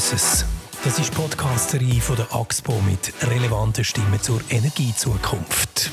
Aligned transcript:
Voices. 0.00 0.46
Das 0.82 0.98
ist 0.98 1.12
die 1.12 1.16
Podcast-Serie 1.16 2.00
von 2.00 2.16
der 2.16 2.34
AXPO 2.34 2.80
mit 2.86 3.12
relevanten 3.30 3.84
Stimmen 3.84 4.18
zur 4.18 4.40
Energiezukunft. 4.48 5.90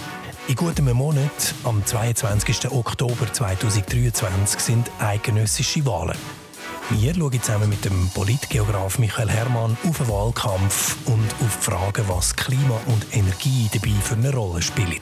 In 0.47 0.55
gutem 0.55 0.89
Monat, 0.93 1.53
am 1.65 1.85
22. 1.85 2.71
Oktober 2.71 3.31
2023, 3.33 4.61
sind 4.61 4.89
eidgenössische 4.99 5.85
Wahlen. 5.85 6.17
Wir 6.91 7.13
schauen 7.13 7.41
zusammen 7.41 7.67
mit 7.67 7.83
dem 7.83 8.09
Politgeograf 8.13 8.97
Michael 8.97 9.29
Hermann 9.29 9.75
auf 9.85 9.97
den 9.97 10.07
Wahlkampf 10.07 10.95
und 11.05 11.29
auf 11.45 11.57
die 11.57 11.69
Frage, 11.69 12.07
was 12.07 12.33
Klima 12.33 12.79
und 12.85 13.07
Energie 13.11 13.69
dabei 13.73 13.93
für 14.01 14.15
eine 14.15 14.33
Rolle 14.33 14.61
spielen. 14.61 15.01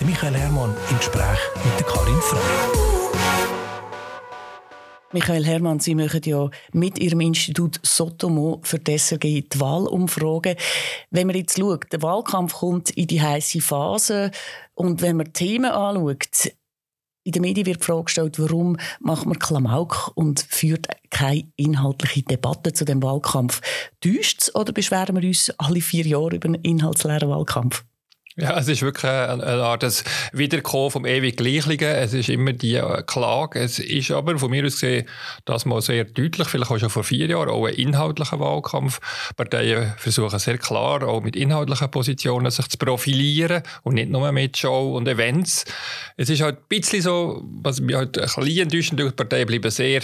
Michael 0.00 0.34
Hermann 0.34 0.74
im 0.88 0.96
Gespräch 0.96 1.38
mit 1.62 1.86
Karin 1.86 2.22
Frey. 2.22 2.93
Michael 5.14 5.46
Hermann, 5.46 5.78
Sie 5.78 5.94
machen 5.94 6.22
ja 6.24 6.50
mit 6.72 6.98
Ihrem 6.98 7.20
Institut 7.20 7.78
Sotomo 7.84 8.60
für 8.64 8.80
die 8.80 8.98
SRG 8.98 9.42
die 9.42 9.60
Wahlumfrage. 9.60 10.56
Wenn 11.12 11.28
man 11.28 11.36
jetzt 11.36 11.56
schaut, 11.56 11.92
der 11.92 12.02
Wahlkampf 12.02 12.54
kommt 12.54 12.90
in 12.90 13.06
die 13.06 13.22
heiße 13.22 13.60
Phase 13.60 14.32
und 14.74 15.02
wenn 15.02 15.16
man 15.16 15.32
Themen 15.32 15.70
anschaut, 15.70 16.52
in 17.22 17.30
den 17.30 17.42
Medien 17.42 17.64
wird 17.64 17.80
die 17.80 17.84
Frage 17.84 18.04
gestellt, 18.06 18.40
warum 18.40 18.76
macht 18.98 19.24
man 19.24 19.38
Klamauk 19.38 20.10
und 20.16 20.40
führt 20.40 20.88
keine 21.10 21.48
inhaltliche 21.54 22.22
Debatte 22.22 22.72
zu 22.72 22.84
dem 22.84 23.00
Wahlkampf. 23.00 23.60
Täuscht 24.00 24.42
es 24.42 24.54
oder 24.56 24.72
beschweren 24.72 25.14
wir 25.22 25.28
uns 25.28 25.48
alle 25.58 25.80
vier 25.80 26.08
Jahre 26.08 26.34
über 26.34 26.46
einen 26.46 26.62
inhaltsleeren 26.62 27.30
Wahlkampf? 27.30 27.84
Ja, 28.36 28.58
es 28.58 28.66
ist 28.66 28.82
wirklich 28.82 29.04
eine, 29.04 29.44
Art 29.44 29.84
des 29.84 30.02
Wiederkommen 30.32 30.90
vom 30.90 31.06
ewig 31.06 31.36
Gleichen. 31.36 31.78
Es 31.84 32.12
ist 32.14 32.28
immer 32.28 32.52
die 32.52 32.74
äh, 32.74 33.04
Klage. 33.06 33.60
Es 33.60 33.78
ist 33.78 34.10
aber 34.10 34.36
von 34.40 34.50
mir 34.50 34.64
aus 34.66 34.72
gesehen, 34.72 35.06
das 35.44 35.66
mal 35.66 35.80
sehr 35.80 36.02
deutlich, 36.02 36.48
vielleicht 36.48 36.72
auch 36.72 36.78
schon 36.80 36.90
vor 36.90 37.04
vier 37.04 37.28
Jahren, 37.28 37.48
auch 37.48 37.64
ein 37.64 37.74
inhaltlicher 37.74 38.40
Wahlkampf. 38.40 38.98
Parteien 39.36 39.94
versuchen 39.98 40.40
sehr 40.40 40.58
klar, 40.58 41.06
auch 41.06 41.22
mit 41.22 41.36
inhaltlichen 41.36 41.88
Positionen 41.92 42.50
sich 42.50 42.66
zu 42.66 42.76
profilieren 42.76 43.62
und 43.84 43.94
nicht 43.94 44.10
nur 44.10 44.32
mit 44.32 44.56
Show 44.58 44.96
und 44.96 45.06
Events. 45.06 45.64
Es 46.16 46.28
ist 46.28 46.42
halt 46.42 46.56
ein 46.56 46.64
bisschen 46.68 47.02
so, 47.02 47.40
was 47.62 47.80
mich 47.80 47.94
halt 47.94 48.18
ein 48.18 48.24
bisschen 48.24 48.62
enttäuschend 48.62 48.98
durch 48.98 49.12
die 49.12 49.16
Parteien 49.16 49.46
bleiben 49.46 49.70
sehr 49.70 50.02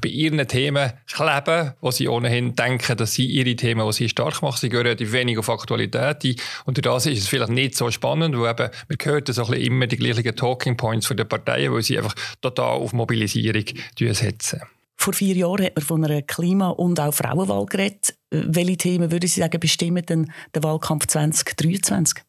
bei 0.00 0.10
ihren 0.10 0.46
Themen 0.46 0.92
kleben, 1.12 1.72
wo 1.80 1.90
sie 1.90 2.06
ohnehin 2.06 2.54
denken, 2.54 2.96
dass 2.96 3.14
sie 3.14 3.26
ihre 3.26 3.56
Themen, 3.56 3.84
die 3.84 3.92
sie 3.92 4.08
stark 4.08 4.42
machen, 4.42 4.58
sie 4.60 4.68
gehören 4.68 4.86
relativ 4.86 5.10
wenig 5.10 5.38
auf 5.38 5.48
Aktualität 5.48 6.24
ein. 6.24 6.36
Und 6.66 6.76
durch 6.76 6.82
das 6.84 7.06
ist 7.06 7.18
es 7.18 7.26
vielleicht 7.26 7.50
nicht 7.50 7.63
nicht 7.64 7.76
so 7.76 7.90
spannend, 7.90 8.36
weil 8.38 8.50
eben, 8.50 8.70
man 8.88 8.98
hört 9.02 9.28
so 9.28 9.52
immer 9.52 9.86
die 9.86 9.96
gleichen 9.96 10.36
Talking 10.36 10.76
Points 10.76 11.06
von 11.06 11.16
den 11.16 11.28
Parteien, 11.28 11.72
weil 11.72 11.82
sie 11.82 11.98
einfach 11.98 12.14
total 12.40 12.78
auf 12.78 12.92
Mobilisierung 12.92 13.64
setzen. 13.98 14.60
Vor 14.96 15.12
vier 15.12 15.34
Jahren 15.34 15.64
hat 15.64 15.76
man 15.76 15.84
von 15.84 16.04
einer 16.04 16.22
Klima- 16.22 16.70
und 16.70 17.00
auch 17.00 17.12
Frauenwahl 17.12 17.66
geredet. 17.66 18.16
Welche 18.30 18.76
Themen, 18.76 19.10
würde 19.10 19.26
Sie 19.26 19.40
sagen, 19.40 19.60
bestimmen 19.60 20.06
den 20.06 20.30
Wahlkampf 20.54 21.06
2023? 21.08 22.22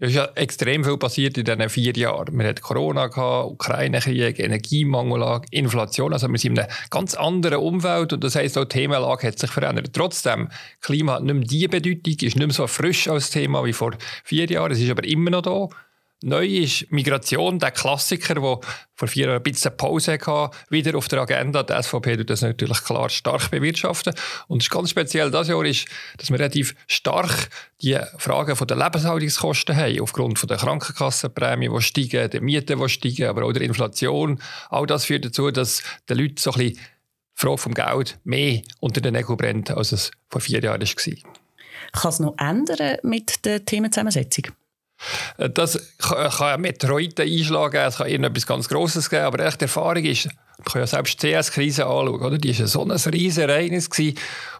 Es 0.00 0.10
ist 0.10 0.14
ja 0.14 0.26
extrem 0.36 0.84
viel 0.84 0.96
passiert 0.96 1.36
in 1.38 1.44
diesen 1.44 1.68
vier 1.68 1.92
Jahren. 1.96 2.38
Wir 2.38 2.46
hatten 2.46 2.60
Corona, 2.60 3.06
Ukraine-Krieg, 3.44 4.38
Energiemangel, 4.38 5.40
Inflation. 5.50 6.12
Also 6.12 6.28
wir 6.28 6.38
sind 6.38 6.52
in 6.52 6.60
einem 6.60 6.72
ganz 6.90 7.14
anderen 7.14 7.58
Umfeld 7.58 8.12
und 8.12 8.22
das 8.22 8.36
heisst, 8.36 8.56
auch 8.58 8.64
die 8.64 8.78
Themenlage 8.78 9.26
hat 9.26 9.40
sich 9.40 9.50
verändert. 9.50 9.90
Trotzdem, 9.92 10.50
Klima 10.80 11.14
hat 11.14 11.24
nicht 11.24 11.34
mehr 11.34 11.44
die 11.44 11.66
Bedeutung, 11.66 12.28
ist 12.28 12.36
nicht 12.36 12.36
mehr 12.36 12.50
so 12.50 12.68
frisch 12.68 13.08
als 13.08 13.30
Thema 13.30 13.64
wie 13.64 13.72
vor 13.72 13.92
vier 14.22 14.46
Jahren. 14.46 14.70
Es 14.70 14.80
ist 14.80 14.88
aber 14.88 15.02
immer 15.02 15.30
noch 15.30 15.42
da. 15.42 15.66
Neu 16.20 16.44
ist 16.44 16.90
Migration, 16.90 17.60
der 17.60 17.70
Klassiker, 17.70 18.34
der 18.34 18.58
vor 18.96 19.08
vier 19.08 19.26
Jahren 19.26 19.36
ein 19.36 19.42
bisschen 19.42 19.76
Pause 19.76 20.14
hatte, 20.14 20.50
wieder 20.68 20.98
auf 20.98 21.06
der 21.06 21.20
Agenda. 21.20 21.62
Die 21.62 21.80
SVP 21.80 22.16
tut 22.16 22.30
das 22.30 22.42
natürlich 22.42 22.82
klar 22.82 23.08
stark 23.08 23.52
bewirtschaften. 23.52 24.14
Und 24.48 24.62
es 24.62 24.68
ganz 24.68 24.90
speziell 24.90 25.30
dieses 25.30 25.46
Jahr 25.46 25.64
ist, 25.64 25.86
dass 26.16 26.30
wir 26.30 26.40
relativ 26.40 26.74
stark 26.88 27.50
die 27.82 27.96
Fragen 28.16 28.66
der 28.66 28.76
Lebenshaltungskosten 28.76 29.76
haben, 29.76 30.00
aufgrund 30.00 30.50
der 30.50 30.56
Krankenkassenprämie, 30.56 31.68
die 31.68 31.82
steigen, 31.82 32.28
der 32.28 32.40
Mieten, 32.40 32.80
die 32.80 32.88
steigen, 32.88 33.28
aber 33.28 33.44
auch 33.44 33.52
der 33.52 33.62
Inflation. 33.62 34.42
All 34.70 34.86
das 34.86 35.04
führt 35.04 35.24
dazu, 35.24 35.52
dass 35.52 35.84
die 36.08 36.14
Leute 36.14 36.42
so 36.42 36.50
ein 36.50 36.58
bisschen 36.58 36.80
Frage 37.34 37.58
vom 37.58 37.74
Geld 37.74 38.18
mehr 38.24 38.62
unter 38.80 39.00
den 39.00 39.14
Nägeln 39.14 39.36
brennt, 39.36 39.70
als 39.70 39.92
es 39.92 40.10
vor 40.28 40.40
vier 40.40 40.60
Jahren 40.60 40.82
war. 40.82 41.32
Kann 41.92 42.08
es 42.08 42.18
noch 42.18 42.34
ändern 42.38 42.96
mit 43.04 43.44
der 43.44 43.64
Themenzusammensetzung? 43.64 44.46
Äh, 45.36 45.50
das 45.50 45.94
kann 45.98 46.60
Meteoriten 46.60 47.26
einschlagen, 47.26 47.76
es 47.76 47.96
kann 47.96 48.08
irgendetwas 48.08 48.46
ganz 48.46 48.68
Grosses 48.68 49.08
geben, 49.10 49.24
aber 49.24 49.44
echt 49.44 49.62
Erfahrung 49.62 50.04
ist, 50.04 50.28
man 50.58 50.64
kann 50.64 50.82
ja 50.82 50.86
selbst 50.88 51.22
die 51.22 51.32
CS-Krise 51.32 51.86
anschauen, 51.86 52.20
oder? 52.20 52.36
die 52.36 52.58
war 52.58 52.66
so 52.66 52.82
ein 52.82 52.90
riesiges 52.90 53.38
Ereignis 53.38 53.88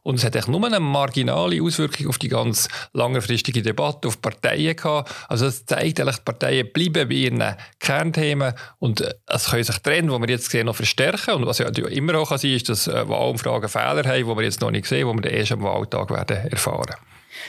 und 0.05 0.15
es 0.15 0.25
hat 0.25 0.47
nur 0.47 0.65
eine 0.65 0.79
marginale 0.79 1.61
Auswirkung 1.61 2.07
auf 2.07 2.19
die 2.19 2.29
ganz 2.29 2.69
langfristige 2.93 3.63
Debatte, 3.63 4.07
auf 4.07 4.23
Parteien 4.23 4.77
gehabt. 4.77 5.13
Also 5.29 5.47
es 5.47 5.67
zeigt 5.67 6.01
eigentlich, 6.01 6.17
die 6.17 6.23
Parteien 6.23 6.73
bleiben 6.73 7.09
bei 7.09 7.15
ihren 7.15 7.57
Kernthemen 7.81 8.55
und 8.79 9.01
äh, 9.01 9.13
es 9.27 9.51
können 9.51 9.65
sich 9.65 9.79
Trend, 9.79 10.11
die 10.11 10.21
wir 10.21 10.29
jetzt 10.29 10.51
sehen, 10.51 10.67
noch 10.67 10.77
verstärken 10.77 11.35
und 11.35 11.47
was 11.47 11.59
ja 11.59 11.67
immer 11.67 12.15
auch 12.15 12.31
sein 12.31 12.39
kann, 12.39 12.51
ist, 12.51 12.69
dass 12.69 12.87
äh, 12.87 13.09
Wahlumfragen 13.09 13.69
Fehler 13.69 14.05
haben, 14.05 14.29
die 14.29 14.37
wir 14.37 14.43
jetzt 14.43 14.61
noch 14.61 14.71
nicht 14.71 14.87
sehen, 14.87 15.09
die 15.17 15.25
wir 15.25 15.31
erst 15.33 15.53
am 15.53 15.63
Wahltag 15.63 16.11
werden 16.11 16.49
erfahren 16.49 16.95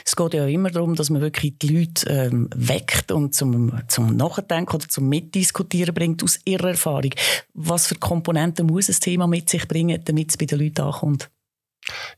es 0.04 0.16
geht 0.16 0.34
ja 0.34 0.46
immer 0.46 0.70
darum, 0.70 0.94
dass 0.94 1.10
man 1.10 1.20
wirklich 1.20 1.58
die 1.58 1.68
Leute 1.68 2.08
ähm, 2.08 2.48
weckt 2.54 3.12
und 3.12 3.34
zum, 3.34 3.80
zum 3.88 4.16
Nachdenken 4.16 4.74
oder 4.74 4.88
zum 4.88 5.08
Mitdiskutieren 5.08 5.94
bringt 5.94 6.22
aus 6.22 6.38
ihrer 6.44 6.70
Erfahrung. 6.70 7.10
Was 7.54 7.86
für 7.86 7.96
Komponenten 7.96 8.39
muss 8.62 8.88
ein 8.88 8.96
Thema 9.00 9.26
mit 9.26 9.48
sich 9.48 9.66
bringen, 9.68 10.02
damit 10.04 10.30
es 10.30 10.36
bei 10.36 10.46
den 10.46 10.58
Leuten 10.58 10.82
ankommt? 10.82 11.30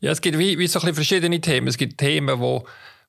Ja, 0.00 0.10
es 0.10 0.20
gibt 0.20 0.38
wie, 0.38 0.58
wie 0.58 0.66
so 0.66 0.80
verschiedene 0.80 1.40
Themen. 1.40 1.68
Es 1.68 1.78
gibt 1.78 1.98
Themen, 1.98 2.40
die 2.40 2.62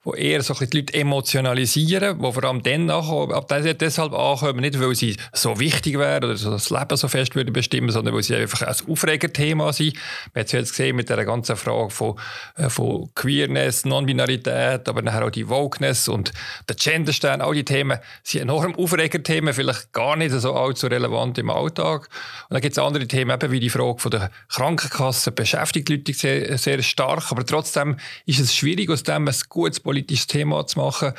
wo 0.04 0.14
eher 0.14 0.44
so 0.44 0.54
die 0.54 0.78
Leute 0.78 0.94
emotionalisieren, 0.94 2.20
wo 2.20 2.32
vor 2.32 2.44
allem 2.44 2.62
dann 2.62 2.86
nachkommen, 2.86 3.34
ab 3.34 3.48
deshalb 3.48 4.14
ankommen, 4.14 4.60
nicht 4.60 4.80
weil 4.80 4.96
sie 4.96 5.16
so 5.32 5.60
wichtig 5.60 5.98
wären 5.98 6.26
oder 6.26 6.34
das 6.34 6.70
Leben 6.70 6.98
so 6.98 7.08
fest 7.08 7.36
würden 7.36 7.54
bestimmen, 7.54 7.90
sondern 7.90 8.14
weil 8.14 8.24
sie 8.24 8.36
einfach 8.36 8.62
ein 8.62 8.92
Aufregerthema 8.92 9.72
sind. 9.72 9.96
Man 10.34 10.42
hat 10.42 10.48
es 10.48 10.52
jetzt 10.52 10.70
gesehen 10.72 10.98
mit 10.98 11.10
der 11.10 11.24
ganzen 11.24 11.56
Frage 11.56 11.90
von, 11.90 12.20
äh, 12.58 12.70
von 12.70 13.10
Queerness, 13.16 13.86
Non-Binarität, 13.86 14.90
aber 14.90 15.02
nachher 15.02 15.26
auch 15.26 15.32
die 15.32 15.48
Wokeness 15.48 16.10
und 16.10 16.34
der 16.68 16.76
Genderstern, 16.76 17.42
all 17.42 17.54
die 17.54 17.64
Themen 17.64 17.98
sind 18.24 18.42
enorm 18.42 18.76
Aufregerthemen, 18.76 19.54
vielleicht 19.54 19.94
gar 19.94 20.18
nicht 20.18 20.32
so 20.32 20.54
allzu 20.54 20.88
relevant 20.88 21.38
im 21.38 21.50
Alltag. 21.50 22.10
Und 22.50 22.56
dann 22.56 22.62
gibt 22.62 22.74
es 22.74 22.84
andere 22.84 23.08
Themen, 23.08 23.32
eben 23.32 23.52
wie 23.52 23.60
die 23.62 23.70
Frage 23.70 24.00
von 24.00 24.12
der 24.12 24.32
Krankenkasse, 24.50 25.32
beschäftigt 25.32 25.88
die 25.88 25.96
Leute 25.96 26.14
sehr, 26.14 26.58
sehr 26.58 26.82
stark, 26.84 27.32
aber 27.32 27.46
trotzdem 27.46 27.98
ist 28.26 28.40
es 28.40 28.54
schwierig, 28.54 28.90
aus 28.90 29.04
dem 29.04 29.28
ein 29.28 29.36
gutes 29.48 29.80
politisches 29.94 30.28
Thema 30.28 30.66
zu 30.66 30.80
machen. 30.80 31.14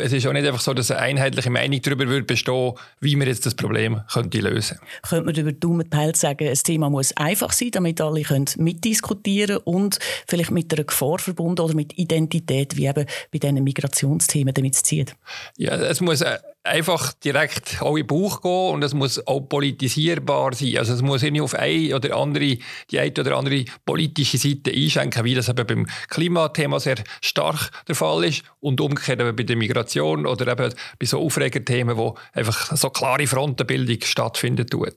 Es 0.00 0.12
ist 0.12 0.26
auch 0.26 0.32
nicht 0.32 0.46
einfach 0.46 0.60
so, 0.60 0.74
dass 0.74 0.90
eine 0.90 1.00
einheitliche 1.00 1.50
Meinung 1.50 1.80
darüber 1.80 2.06
würde 2.08 2.24
bestehen, 2.24 2.72
wie 3.00 3.14
man 3.14 3.28
jetzt 3.28 3.46
das 3.46 3.54
Problem 3.54 4.00
könnte 4.12 4.40
lösen 4.40 4.78
könnte. 4.78 5.08
Könnte 5.08 5.24
man 5.26 5.34
über 5.36 5.52
Daumen 5.52 5.88
Teil 5.88 6.14
sagen, 6.16 6.48
ein 6.48 6.54
Thema 6.54 6.90
muss 6.90 7.16
einfach 7.16 7.52
sein, 7.52 7.70
damit 7.70 8.00
alle 8.00 8.22
können 8.22 8.46
mitdiskutieren 8.58 9.58
und 9.58 9.98
vielleicht 10.26 10.50
mit 10.50 10.72
einer 10.72 10.84
Gefahr 10.84 11.18
verbunden 11.20 11.60
oder 11.60 11.74
mit 11.74 11.96
Identität, 11.98 12.76
wie 12.76 12.86
eben 12.86 13.06
bei 13.30 13.38
diesen 13.38 13.62
Migrationsthemen 13.62 14.54
damit 14.54 14.74
es 14.74 14.82
zieht? 14.82 15.14
Ja, 15.56 15.76
es 15.76 16.00
muss 16.00 16.20
äh, 16.20 16.38
einfach 16.62 17.12
direkt 17.14 17.80
auch 17.80 17.96
in 17.96 18.02
den 18.02 18.06
Bauch 18.06 18.42
gehen 18.42 18.74
und 18.74 18.84
es 18.84 18.92
muss 18.92 19.26
auch 19.26 19.40
politisierbar 19.40 20.54
sein. 20.54 20.76
Also 20.76 20.92
es 20.94 21.02
muss 21.02 21.22
nicht 21.22 21.40
auf 21.40 21.54
eine 21.54 21.94
oder 21.96 22.16
andere, 22.16 22.58
die 22.90 22.98
eine 22.98 23.12
oder 23.18 23.36
andere 23.36 23.64
politische 23.84 24.38
Seite 24.38 24.70
einschenken, 24.70 25.24
wie 25.24 25.34
das 25.34 25.48
eben 25.48 25.66
beim 25.66 25.86
Klimathema 26.08 26.78
sehr 26.78 26.96
stark 27.20 27.70
der 27.88 27.94
Fall 27.94 28.24
ist 28.24 28.42
und 28.60 28.80
umgekehrt 28.80 29.20
eben 29.20 29.34
bei 29.34 29.42
der 29.42 29.56
Migration 29.56 30.26
oder 30.26 30.48
eben 30.48 30.74
bei 30.98 31.06
so 31.06 31.20
Aufregerthemen, 31.20 31.96
wo 31.96 32.16
einfach 32.32 32.76
so 32.76 32.90
klare 32.90 33.26
Frontenbildung 33.26 33.98
stattfinden 34.02 34.66
tut. 34.66 34.96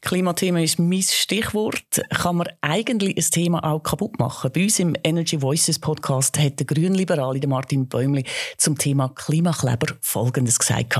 Klimathema 0.00 0.60
ist 0.60 0.78
mein 0.78 1.02
Stichwort. 1.02 2.02
Kann 2.10 2.36
man 2.36 2.48
eigentlich 2.60 3.16
ein 3.16 3.30
Thema 3.30 3.64
auch 3.64 3.80
kaputt 3.80 4.18
machen? 4.18 4.50
Bei 4.52 4.64
uns 4.64 4.78
im 4.78 4.94
Energy 5.02 5.40
Voices 5.40 5.78
Podcast 5.78 6.38
hat 6.38 6.58
der 6.58 6.66
Grünliberale 6.66 7.46
Martin 7.46 7.88
Bäumli 7.88 8.24
zum 8.56 8.78
Thema 8.78 9.08
Klimakleber 9.08 9.94
Folgendes 10.00 10.58
gesagt. 10.58 10.98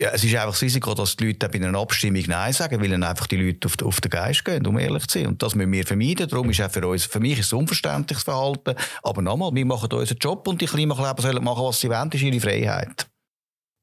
Ja, 0.00 0.10
es 0.12 0.22
ist 0.22 0.32
einfach 0.36 0.52
das 0.52 0.62
Risiko, 0.62 0.94
dass 0.94 1.16
die 1.16 1.26
Leute 1.26 1.48
bei 1.48 1.58
einer 1.58 1.76
Abstimmung 1.76 2.22
Nein 2.28 2.52
sagen, 2.52 2.80
weil 2.80 2.88
dann 2.88 3.02
einfach 3.02 3.26
die 3.26 3.36
Leute 3.36 3.66
auf, 3.66 3.74
auf 3.82 4.00
den 4.00 4.10
Geist 4.10 4.44
gehen, 4.44 4.64
um 4.64 4.78
ehrlich 4.78 5.08
zu 5.08 5.18
sein. 5.18 5.26
Und 5.26 5.42
das 5.42 5.56
müssen 5.56 5.72
wir 5.72 5.84
vermeiden. 5.84 6.28
Darum 6.28 6.48
ist 6.50 6.60
auch 6.60 6.70
für 6.70 6.86
uns, 6.86 7.04
für 7.04 7.18
mich 7.18 7.40
ist 7.40 7.46
es 7.46 7.52
unverständliches 7.52 8.22
Verhalten. 8.22 8.76
Aber 9.02 9.22
nochmal, 9.22 9.52
wir 9.52 9.66
machen 9.66 9.92
unseren 9.92 10.18
Job 10.18 10.46
und 10.46 10.60
die 10.60 10.66
Klimakleber 10.66 11.20
sollen 11.20 11.42
machen, 11.42 11.64
was 11.64 11.80
sie 11.80 11.90
wollen. 11.90 12.12
Ist 12.12 12.22
ihre 12.22 12.38
Freiheit. 12.38 13.08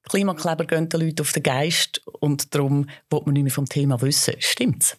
Klimakleber 0.10 0.66
gehen 0.66 0.90
den 0.90 1.02
Leuten 1.02 1.22
auf 1.22 1.32
den 1.32 1.44
Geist 1.44 2.02
und 2.20 2.54
darum 2.54 2.88
will 3.10 3.22
man 3.26 3.34
nicht 3.34 3.44
mehr 3.44 3.52
vom 3.52 3.66
Thema 3.66 4.02
wissen. 4.02 4.36
Stimmt's? 4.40 4.98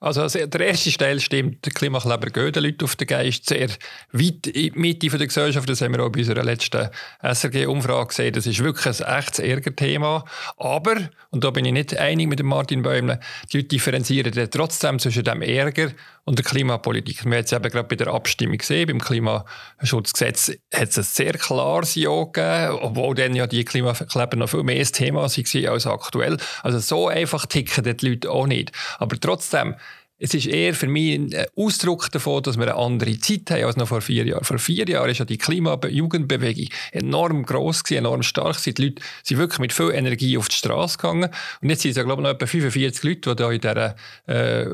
Also, 0.00 0.22
also 0.22 0.46
der 0.46 0.60
erste 0.60 0.92
Teil 0.92 1.20
stimmt, 1.20 1.64
der 1.64 1.72
Klimakleber 1.72 2.30
gehen 2.30 2.52
den 2.52 2.64
Leuten 2.64 2.84
auf 2.84 2.96
den 2.96 3.06
Geist 3.06 3.48
sehr 3.48 3.68
weit 4.12 4.46
in 4.46 4.52
die 4.52 4.72
Mitte 4.74 5.08
der 5.08 5.26
Gesellschaft. 5.26 5.68
Das 5.68 5.80
haben 5.80 5.94
wir 5.94 6.04
auch 6.04 6.10
bei 6.10 6.20
unserer 6.20 6.44
letzten 6.44 6.88
SRG-Umfrage 7.22 8.08
gesehen. 8.08 8.32
Das 8.32 8.46
ist 8.46 8.62
wirklich 8.62 9.00
ein 9.00 9.18
echtes 9.18 9.38
Ärgerthema. 9.40 10.24
Aber, 10.56 10.96
und 11.30 11.44
da 11.44 11.50
bin 11.50 11.64
ich 11.64 11.72
nicht 11.72 11.96
einig 11.96 12.28
mit 12.28 12.42
Martin 12.42 12.82
Bäumle, 12.82 13.20
die 13.52 13.58
Leute 13.58 13.68
differenzieren 13.68 14.50
trotzdem 14.50 14.98
zwischen 14.98 15.24
dem 15.24 15.42
Ärger 15.42 15.92
und 16.26 16.38
der 16.38 16.44
Klimapolitik. 16.44 17.24
Wir 17.24 17.36
haben 17.36 17.44
es 17.44 17.52
eben 17.52 17.70
gerade 17.70 17.88
bei 17.88 17.94
der 17.94 18.08
Abstimmung 18.08 18.58
gesehen, 18.58 18.88
beim 18.88 19.00
Klimaschutzgesetz 19.00 20.52
hat 20.74 20.88
es 20.88 20.98
ein 20.98 21.04
sehr 21.04 21.32
klares 21.34 21.94
Ja 21.94 22.24
gegeben, 22.24 22.78
obwohl 22.82 23.14
dann 23.14 23.36
ja 23.36 23.46
die 23.46 23.64
Klimakleber 23.64 24.36
noch 24.36 24.48
viel 24.48 24.64
mehr 24.64 24.80
das 24.80 24.92
Thema 24.92 25.22
waren 25.22 25.66
als 25.68 25.86
aktuell. 25.86 26.36
Also 26.62 26.80
so 26.80 27.08
einfach 27.08 27.46
ticken 27.46 27.96
die 27.96 28.08
Leute 28.08 28.30
auch 28.30 28.46
nicht. 28.46 28.72
Aber 28.98 29.18
trotzdem, 29.18 29.65
them. 29.72 29.76
Es 30.18 30.32
ist 30.32 30.46
eher 30.46 30.72
für 30.72 30.86
mich 30.86 31.14
ein 31.14 31.46
Ausdruck 31.56 32.10
davon, 32.10 32.42
dass 32.42 32.56
wir 32.56 32.62
eine 32.62 32.76
andere 32.76 33.18
Zeit 33.18 33.50
haben 33.50 33.64
als 33.64 33.76
noch 33.76 33.88
vor 33.88 34.00
vier 34.00 34.24
Jahren. 34.26 34.44
Vor 34.44 34.58
vier 34.58 34.88
Jahren 34.88 35.10
ist 35.10 35.18
ja 35.18 35.26
die 35.26 35.36
Klimajugendbewegung 35.36 36.68
enorm 36.92 37.44
gross 37.44 37.84
gewesen, 37.84 37.98
enorm 37.98 38.22
stark. 38.22 38.62
Die 38.62 38.70
Leute 38.82 39.02
sind 39.22 39.36
wirklich 39.36 39.58
mit 39.58 39.74
viel 39.74 39.90
Energie 39.90 40.38
auf 40.38 40.48
die 40.48 40.56
Straße 40.56 40.96
gegangen. 40.96 41.28
Und 41.60 41.68
jetzt 41.68 41.82
sind 41.82 41.90
es 41.90 41.98
ja, 41.98 42.02
glaube 42.02 42.22
ich, 42.22 42.28
noch 42.28 42.34
etwa 42.34 42.46
45 42.46 43.04
Leute, 43.04 43.30
die 43.30 43.36
da 43.36 43.50
in 43.52 43.60
dieser 43.60 43.96
äh, 44.26 44.66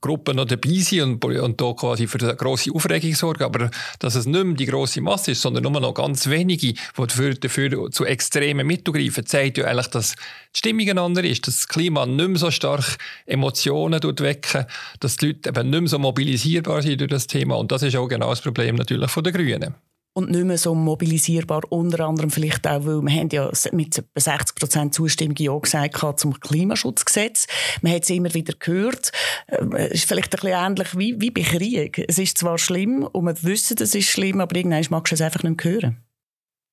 Gruppe 0.00 0.34
noch 0.34 0.46
dabei 0.46 0.74
sind 0.78 1.24
und, 1.24 1.38
und 1.38 1.60
da 1.60 1.72
quasi 1.74 2.08
für 2.08 2.18
eine 2.18 2.34
grosse 2.34 2.72
Aufregung 2.74 3.14
sorgen. 3.14 3.44
Aber 3.44 3.70
dass 4.00 4.16
es 4.16 4.26
nicht 4.26 4.44
mehr 4.44 4.56
die 4.56 4.66
grosse 4.66 5.00
Masse 5.00 5.30
ist, 5.30 5.42
sondern 5.42 5.62
nur 5.62 5.80
noch 5.80 5.94
ganz 5.94 6.28
wenige, 6.28 6.72
die 6.72 6.76
dafür, 6.96 7.34
dafür 7.34 7.90
zu 7.92 8.04
extremen 8.04 8.66
Mitteln 8.66 8.88
zeigt 9.26 9.58
ja 9.58 9.66
eigentlich, 9.66 9.88
dass 9.88 10.16
die 10.56 10.58
Stimmung 10.58 10.88
eine 10.90 11.02
andere 11.02 11.28
ist, 11.28 11.46
dass 11.46 11.56
das 11.56 11.68
Klima 11.68 12.04
nicht 12.04 12.28
mehr 12.28 12.38
so 12.38 12.50
stark 12.50 12.96
Emotionen 13.26 14.02
wecken 14.02 14.66
dass 15.00 15.16
die 15.16 15.28
Leute 15.28 15.48
eben 15.48 15.70
nicht 15.70 15.80
mehr 15.80 15.88
so 15.88 15.98
mobilisierbar 15.98 16.82
sind 16.82 17.00
durch 17.00 17.10
das 17.10 17.26
Thema. 17.26 17.56
Und 17.56 17.72
das 17.72 17.82
ist 17.82 17.96
auch 17.96 18.08
genau 18.08 18.30
das 18.30 18.40
Problem 18.40 18.76
natürlich 18.76 19.10
von 19.10 19.24
den 19.24 19.32
Grünen 19.32 19.74
und 20.18 20.30
nicht 20.30 20.44
mehr 20.44 20.58
so 20.58 20.74
mobilisierbar. 20.74 21.62
Unter 21.68 22.04
anderem 22.06 22.30
vielleicht 22.30 22.66
auch, 22.66 22.84
weil 22.84 23.02
wir 23.02 23.28
ja 23.30 23.50
mit 23.72 24.02
60 24.16 24.56
Prozent 24.56 24.94
Zustimmung 24.94 25.36
ja 25.38 25.56
gesagt 25.56 26.18
zum 26.18 26.38
Klimaschutzgesetz. 26.40 27.46
Man 27.82 27.92
hat 27.92 28.02
es 28.02 28.10
immer 28.10 28.34
wieder 28.34 28.54
gehört. 28.58 29.12
Ähm, 29.48 29.72
es 29.74 29.92
ist 29.92 30.08
vielleicht 30.08 30.34
ein 30.34 30.40
bisschen 30.40 30.58
ähnlich 30.58 30.98
wie, 30.98 31.20
wie 31.20 31.30
bei 31.30 31.42
Krieg. 31.42 32.04
Es 32.08 32.18
ist 32.18 32.36
zwar 32.36 32.58
schlimm 32.58 33.04
und 33.04 33.26
wir 33.26 33.42
wissen, 33.44 33.76
es 33.80 33.94
ist 33.94 34.08
schlimm, 34.08 34.40
aber 34.40 34.56
irgendwann 34.56 34.84
magst 34.90 35.12
du 35.12 35.14
es 35.14 35.20
einfach 35.20 35.44
nicht 35.44 35.64
mehr 35.64 35.72
hören. 35.72 36.07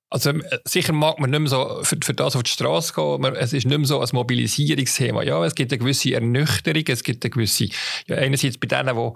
Also 0.09 0.29
äh, 0.29 0.59
sicher 0.65 0.93
mag 0.93 1.19
man 1.19 1.29
nicht 1.31 1.39
mehr 1.39 1.49
so 1.49 1.79
für, 1.83 1.97
für 2.01 2.13
das 2.13 2.35
auf 2.35 2.43
die 2.43 2.51
Straße 2.51 2.93
gehen. 2.93 3.25
Es 3.35 3.53
ist 3.53 3.65
nicht 3.65 3.77
mehr 3.77 3.87
so 3.87 3.99
ein 3.99 4.09
Mobilisierungsthema. 4.11 5.23
Ja, 5.23 5.43
es 5.43 5.55
gibt 5.55 5.71
eine 5.71 5.79
gewisse 5.79 6.13
Ernüchterung, 6.13 6.83
es 6.87 7.03
gibt 7.03 7.23
eine 7.25 7.31
gewisse, 7.31 7.69
ja, 8.07 8.17
einerseits 8.17 8.57
bei 8.57 8.67
denen, 8.67 8.95
die 8.95 9.13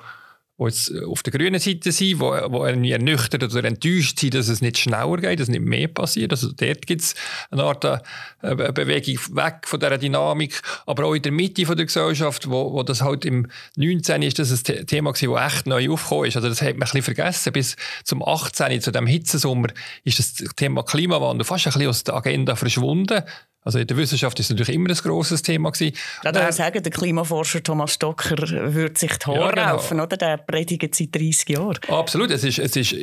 die 0.60 0.66
jetzt 0.66 0.92
äh, 0.92 1.04
auf 1.06 1.24
der 1.24 1.34
grünen 1.34 1.60
Seite 1.60 1.92
sind, 1.92 2.00
die, 2.00 2.16
die 2.16 2.58
irgendwie 2.58 2.92
ernüchtert 2.92 3.44
oder 3.44 3.64
enttäuscht 3.64 4.20
sind, 4.20 4.34
dass 4.34 4.48
es 4.48 4.62
nicht 4.62 4.78
schneller 4.78 5.18
geht, 5.18 5.40
dass 5.40 5.48
nicht 5.48 5.62
mehr 5.62 5.88
passiert. 5.88 6.32
Also 6.32 6.52
dort 6.52 6.86
gibt 6.86 7.02
es 7.02 7.16
eine 7.50 7.64
Art 7.64 7.84
äh, 7.86 8.00
eine 8.42 8.74
Bewegung 8.74 9.18
weg 9.36 9.62
von 9.66 9.80
dieser 9.80 9.98
Dynamik. 9.98 10.62
Aber 10.86 11.06
auch 11.06 11.14
in 11.14 11.22
der 11.22 11.32
Mitte 11.32 11.66
von 11.66 11.76
der 11.76 11.86
Gesellschaft, 11.86 12.50
wo, 12.50 12.74
wo 12.74 12.84
das 12.84 13.02
halt 13.02 13.26
im 13.26 13.48
19. 13.76 14.22
ist 14.22 14.40
das 14.40 14.52
ein 14.52 14.88
Thema 14.88 15.14
gewesen, 15.14 15.34
das 15.34 15.54
echt 15.54 15.68
neu 15.68 15.90
aufgekommen 15.92 16.26
ist. 16.28 16.36
Also 16.36 16.50
das 16.50 16.62
hat 16.62 16.74
man 16.74 16.76
ein 16.76 16.80
bisschen 16.80 17.04
vergessen. 17.04 17.54
Bis 17.54 17.76
zum 18.04 18.28
18., 18.28 18.82
zu 18.82 18.92
dem 18.92 19.08
Hitzesommer, 19.08 19.70
ist 20.04 20.20
das 20.20 20.34
Thema 20.56 20.84
Klimawandel 20.84 21.46
fast 21.46 21.68
ein 21.68 21.74
bisschen 21.74 21.90
aus 21.90 22.04
der 22.04 22.16
Agenda 22.16 22.56
verschwunden. 22.56 23.24
Also 23.62 23.78
in 23.78 23.88
der 23.88 23.98
Wissenschaft 23.98 24.40
ist 24.40 24.46
es 24.46 24.50
natürlich 24.52 24.74
immer 24.74 24.90
ein 24.90 24.96
grosses 24.96 25.42
Thema 25.42 25.72
gewesen. 25.72 25.96
Da 26.24 26.52
sagen, 26.52 26.82
der 26.82 26.92
Klimaforscher 26.92 27.62
Thomas 27.62 27.94
Stocker 27.94 28.38
würde 28.74 28.98
sich 28.98 29.18
die 29.18 29.26
Haare 29.26 29.40
ja, 29.40 29.50
genau. 29.52 29.72
raufen, 29.74 30.00
oder? 30.00 30.16
Der 30.16 30.38
predigt 30.50 30.96
seit 30.96 31.16
30 31.16 31.50
Jahren. 31.50 31.78
Absolut. 31.88 32.32
Es 32.32 32.44
ist, 32.44 32.60
es 32.60 32.76
ist 32.76 32.96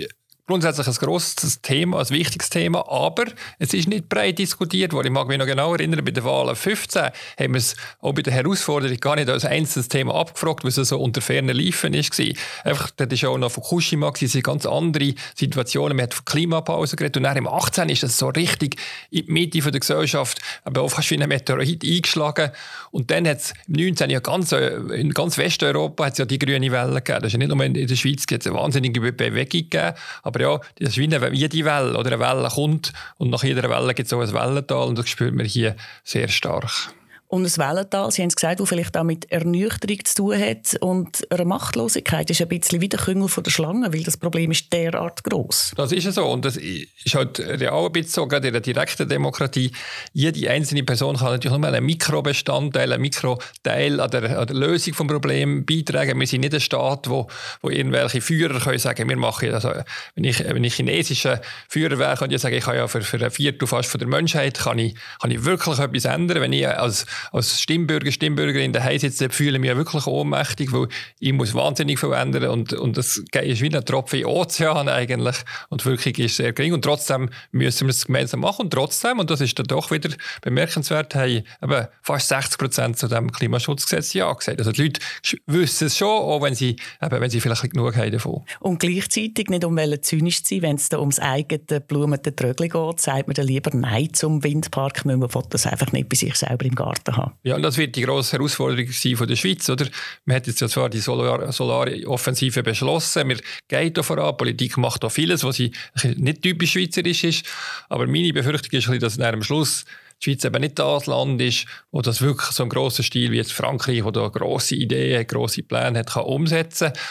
grundsätzlich 0.47 0.87
ein 0.87 0.95
grosses 0.95 1.61
Thema, 1.61 1.99
ein 1.99 2.11
wichtiges 2.11 2.51
Thema, 2.51 2.89
aber 2.89 3.25
es 3.59 3.75
ist 3.75 3.89
nicht 3.89 4.09
breit 4.09 4.39
diskutiert 4.39 4.93
worden. 4.93 5.09
Ich 5.09 5.13
mag 5.13 5.27
mich 5.27 5.39
noch 5.39 5.47
genau 5.47 5.75
erinnern, 5.75 6.05
bei 6.05 6.13
der 6.13 6.25
Wahl 6.25 6.55
15 6.55 7.03
haben 7.03 7.53
wir 7.53 7.59
es 7.59 7.75
auch 8.01 8.13
bei 8.13 8.23
der 8.23 8.33
Herausforderung 8.33 8.97
gar 8.99 9.17
nicht 9.17 9.29
als 9.29 9.45
einzelnes 9.45 9.89
Thema 9.89 10.15
abgefragt, 10.15 10.63
weil 10.63 10.71
es 10.71 10.77
so 10.77 10.99
unter 10.99 11.21
fernen 11.21 11.57
Liefen 11.57 11.95
war. 11.95 12.35
Einfach, 12.65 12.91
das 12.91 13.23
war 13.23 13.31
auch 13.31 13.39
noch 13.39 13.51
Fukushima, 13.51 14.13
es 14.21 14.33
sind 14.33 14.45
ganz 14.45 14.67
andere 14.67 15.15
Situationen. 15.35 15.97
Man 15.97 16.05
hat 16.05 16.15
von 16.15 16.25
Klimapause 16.25 16.97
geredet 16.97 17.17
und 17.17 17.25
dann 17.25 17.37
im 17.37 17.49
18 17.49 17.89
ist 17.89 18.05
das 18.05 18.17
so 18.17 18.29
richtig 18.29 18.77
in 19.11 19.27
die 19.27 19.33
Mitte 19.33 19.61
der 19.71 19.81
Gesellschaft, 19.81 20.41
aber 20.65 20.83
auch 20.83 20.89
fast 20.89 21.11
wie 21.11 21.21
ein 21.21 21.29
Meteorit 21.29 21.85
eingeschlagen. 21.85 22.51
Und 22.93 23.11
dann 23.11 23.27
hat 23.27 23.39
es 23.39 23.55
im 23.67 23.75
19 23.75 24.11
ja 24.11 24.21
ganz, 24.21 24.53
äh, 24.53 24.77
in 24.95 25.13
ganz 25.13 25.39
Westeuropa 25.39 26.07
hat 26.07 26.19
ja 26.19 26.25
die 26.25 26.39
grüne 26.39 26.71
Welle 26.71 26.95
gegeben. 26.95 27.21
Das 27.23 27.29
ist 27.29 27.33
ja 27.33 27.39
nicht 27.39 27.49
nur 27.49 27.65
in 27.65 27.75
der 27.75 27.97
Schweiz, 27.97 28.25
es 28.31 28.47
eine 28.47 28.55
wahnsinnige 28.55 29.01
Bewegung 29.01 29.51
gegeben, 29.51 29.95
aber 30.23 30.36
ja, 30.41 30.61
das 30.79 30.91
ist 30.91 30.99
wie, 30.99 31.05
eine, 31.05 31.33
wie 31.33 31.49
die 31.49 31.65
Welle, 31.65 31.97
oder 31.97 32.13
eine 32.13 32.21
Welle 32.21 32.49
kommt 32.49 32.93
und 33.19 33.31
nach 33.31 33.45
jeder 33.45 33.69
Welle 33.69 33.95
gibt 33.95 34.07
es 34.07 34.13
auch 34.13 34.21
ein 34.21 34.33
Wellental 34.33 34.89
und 34.89 34.99
das 34.99 35.09
spürt 35.09 35.35
man 35.35 35.47
hier 35.47 35.77
sehr 36.05 36.29
stark. 36.29 36.93
Und 37.29 37.45
ein 37.45 37.57
Wellental, 37.57 38.11
Sie 38.13 38.23
haben 38.23 38.29
es 38.29 38.37
gesagt, 38.37 38.61
das 38.61 38.69
vielleicht 38.69 38.97
auch 38.97 39.03
mit 39.03 39.31
Ernüchterung 39.33 40.05
zu 40.05 40.15
tun 40.15 40.39
hat 40.39 40.77
und 40.81 41.31
einer 41.31 41.45
Machtlosigkeit. 41.45 42.31
Das 42.31 42.39
ist 42.39 42.43
ein 42.43 42.49
bisschen 42.49 42.81
wie 42.81 42.89
der 42.89 43.01
Küngel 43.01 43.29
von 43.29 43.43
der 43.43 43.51
Schlange, 43.51 43.93
weil 43.93 44.05
das 44.05 44.17
Problem 44.17 44.53
ist 44.53 44.73
derart 44.73 45.25
groß. 45.25 45.73
Das 45.77 45.91
ist 45.91 46.13
so 46.13 46.25
und 46.27 46.45
das 46.45 46.57
ist 46.57 47.15
halt 47.15 47.41
auch 47.69 47.87
ein 47.87 47.93
bisschen 47.93 48.13
so, 48.13 48.27
gerade 48.29 48.47
in 48.47 48.53
der 48.53 48.61
direkten 48.61 49.09
Demokratie. 49.09 49.73
Jede 50.13 50.49
einzelne 50.49 50.85
Person 50.85 51.17
kann 51.17 51.33
natürlich 51.33 51.59
nur 51.59 51.67
einen 51.67 51.85
Mikrobestandteil, 51.85 52.93
einen 52.93 53.03
Mikroteil 53.03 53.99
an 53.99 54.11
der, 54.11 54.39
an 54.39 54.47
der 54.47 54.57
Lösung 54.57 54.95
des 54.95 55.07
Problems 55.07 55.67
beitragen. 55.67 56.21
Wir 56.21 56.27
sind 56.29 56.43
nicht 56.43 56.55
ein 56.55 56.61
Staat, 56.61 57.11
wo, 57.11 57.27
wo 57.61 57.71
irgendwelche 57.71 58.21
Führer 58.21 58.61
können 58.61 58.79
sagen, 58.79 59.09
wir 59.09 59.17
machen, 59.17 59.53
also 59.53 59.73
wenn 60.15 60.25
ich, 60.25 60.39
wenn 60.39 60.63
ich 60.63 60.75
chinesischer 60.75 61.41
Führer 61.69 61.99
wäre, 61.99 62.17
könnte 62.17 62.37
ich 62.37 62.43
sagen, 62.43 62.55
ich 62.55 62.65
kann 62.65 62.77
ja 62.77 62.87
für, 62.87 63.03
für 63.03 63.25
ein 63.25 63.31
Viertel 63.33 63.67
fast 63.67 63.91
von 63.91 63.99
der 63.99 64.09
Menschheit 64.09 64.59
kann 64.59 64.79
ich, 64.79 64.95
kann 65.21 65.33
ich 65.33 65.45
wirklich 65.45 65.77
etwas 65.79 66.05
ändern, 66.05 66.41
wenn 66.41 66.53
ich 66.53 66.69
als 66.69 67.05
als 67.33 67.61
Stimmbürger, 67.61 68.11
Stimmbürgerin 68.11 68.73
daheim 68.73 68.99
sitze, 68.99 69.31
fühle 69.31 69.57
ich 69.57 69.61
mich 69.61 69.77
wirklich 69.77 70.07
ohnmächtig, 70.07 70.73
weil 70.73 70.89
ich 71.19 71.33
muss 71.33 71.55
wahnsinnig 71.55 71.99
viel 71.99 72.13
ändern 72.13 72.51
und, 72.51 72.73
und 72.73 72.97
das 72.97 73.19
ist 73.19 73.61
wie 73.61 73.75
ein 73.75 73.85
Tropfen 73.85 74.25
Ozean 74.25 74.89
eigentlich 74.89 75.37
und 75.69 75.83
die 75.83 75.87
Wirkung 75.87 76.15
ist 76.25 76.37
sehr 76.37 76.53
gering 76.53 76.73
und 76.73 76.83
trotzdem 76.83 77.31
müssen 77.53 77.87
wir 77.87 77.91
es 77.91 78.07
gemeinsam 78.07 78.41
machen 78.41 78.63
und 78.63 78.73
trotzdem, 78.73 79.19
und 79.19 79.31
das 79.31 79.41
ist 79.41 79.59
dann 79.59 79.67
doch 79.67 79.91
wieder 79.91 80.11
bemerkenswert, 80.43 81.15
haben 81.15 81.43
eben 81.63 81.87
fast 82.03 82.29
60 82.29 82.59
Prozent 82.59 82.99
zu 82.99 83.09
dem 83.09 83.33
Klimaschutzgesetz 83.33 84.13
Ja 84.15 84.33
gesagt. 84.33 84.59
Also 84.59 84.73
die 84.73 84.85
Leute 84.85 85.01
wissen 85.47 85.87
es 85.87 85.97
schon, 85.97 86.09
auch 86.09 86.43
wenn 86.43 86.55
sie, 86.55 86.77
eben, 87.03 87.21
wenn 87.21 87.31
sie 87.31 87.41
vielleicht 87.41 87.71
genug 87.71 87.97
haben 87.97 88.13
davon. 88.13 88.45
Und 88.61 88.81
gleichzeitig, 88.81 89.49
nicht 89.49 89.65
um 89.65 89.79
zynisch 90.03 90.43
zu 90.43 90.55
sein, 90.55 90.63
wenn 90.63 90.77
es 90.77 90.89
da 90.89 90.99
ums 90.99 91.19
eigene 91.19 91.81
blumende 91.81 92.35
Trögli 92.35 92.69
geht, 92.69 93.01
sagt 93.01 93.27
man 93.29 93.35
dann 93.35 93.47
lieber 93.47 93.71
Nein 93.75 94.13
zum 94.13 94.43
Windpark, 94.43 95.05
man 95.05 95.21
will 95.21 95.29
das 95.51 95.67
einfach 95.67 95.93
nicht 95.93 96.09
bei 96.09 96.17
sich 96.17 96.35
selber 96.37 96.65
im 96.65 96.75
Garten 96.75 97.06
Daten 97.07 97.17
haben. 97.17 97.33
Ja, 97.43 97.57
und 97.57 97.63
das 97.63 97.77
wird 97.79 97.97
die 97.97 98.03
grosse 98.03 98.33
Herausforderung 98.33 98.91
sein 98.91 99.17
von 99.17 99.27
der 99.27 99.37
Schweiz, 99.37 99.69
oder? 99.69 99.87
Man 100.25 100.37
hat 100.37 100.47
jetzt 100.47 100.61
ja 100.61 100.69
zwar 100.69 100.91
die 100.91 100.99
Solaroffensive 100.99 102.53
Solar 102.53 102.65
beschlossen, 102.65 103.29
wir 103.29 103.39
gehen 103.69 103.93
da 103.93 104.03
voran, 104.03 104.33
die 104.33 104.37
Politik 104.37 104.77
macht 104.77 105.03
da 105.05 105.09
vieles, 105.09 105.45
was 105.45 105.59
nicht 105.59 106.43
typisch 106.43 106.73
schweizerisch 106.73 107.25
ist, 107.25 107.47
aber 107.89 108.07
meine 108.07 108.33
Befürchtung 108.33 108.79
ist, 108.79 109.03
dass 109.03 109.19
am 109.19 109.43
Schluss 109.43 109.85
die 110.23 110.31
Schweiz 110.31 110.45
eben 110.45 110.61
nicht 110.61 110.79
das 110.79 111.07
Land 111.07 111.41
ist, 111.43 111.67
wo 111.91 112.01
das 112.01 112.23
wirklich 112.23 112.51
so 112.51 112.63
einen 112.63 112.71
grossen 112.71 113.05
Stil 113.05 113.33
wie 113.33 113.37
jetzt 113.37 113.53
Frankreich, 113.53 114.05
wo 114.05 114.11
da 114.11 114.29
grosse 114.29 114.75
Ideen, 114.75 115.27
grosse 115.27 115.63
Pläne 115.63 115.99
hat, 115.99 116.11
kann 116.11 116.25
umsetzen 116.25 116.93
kann. 116.93 117.03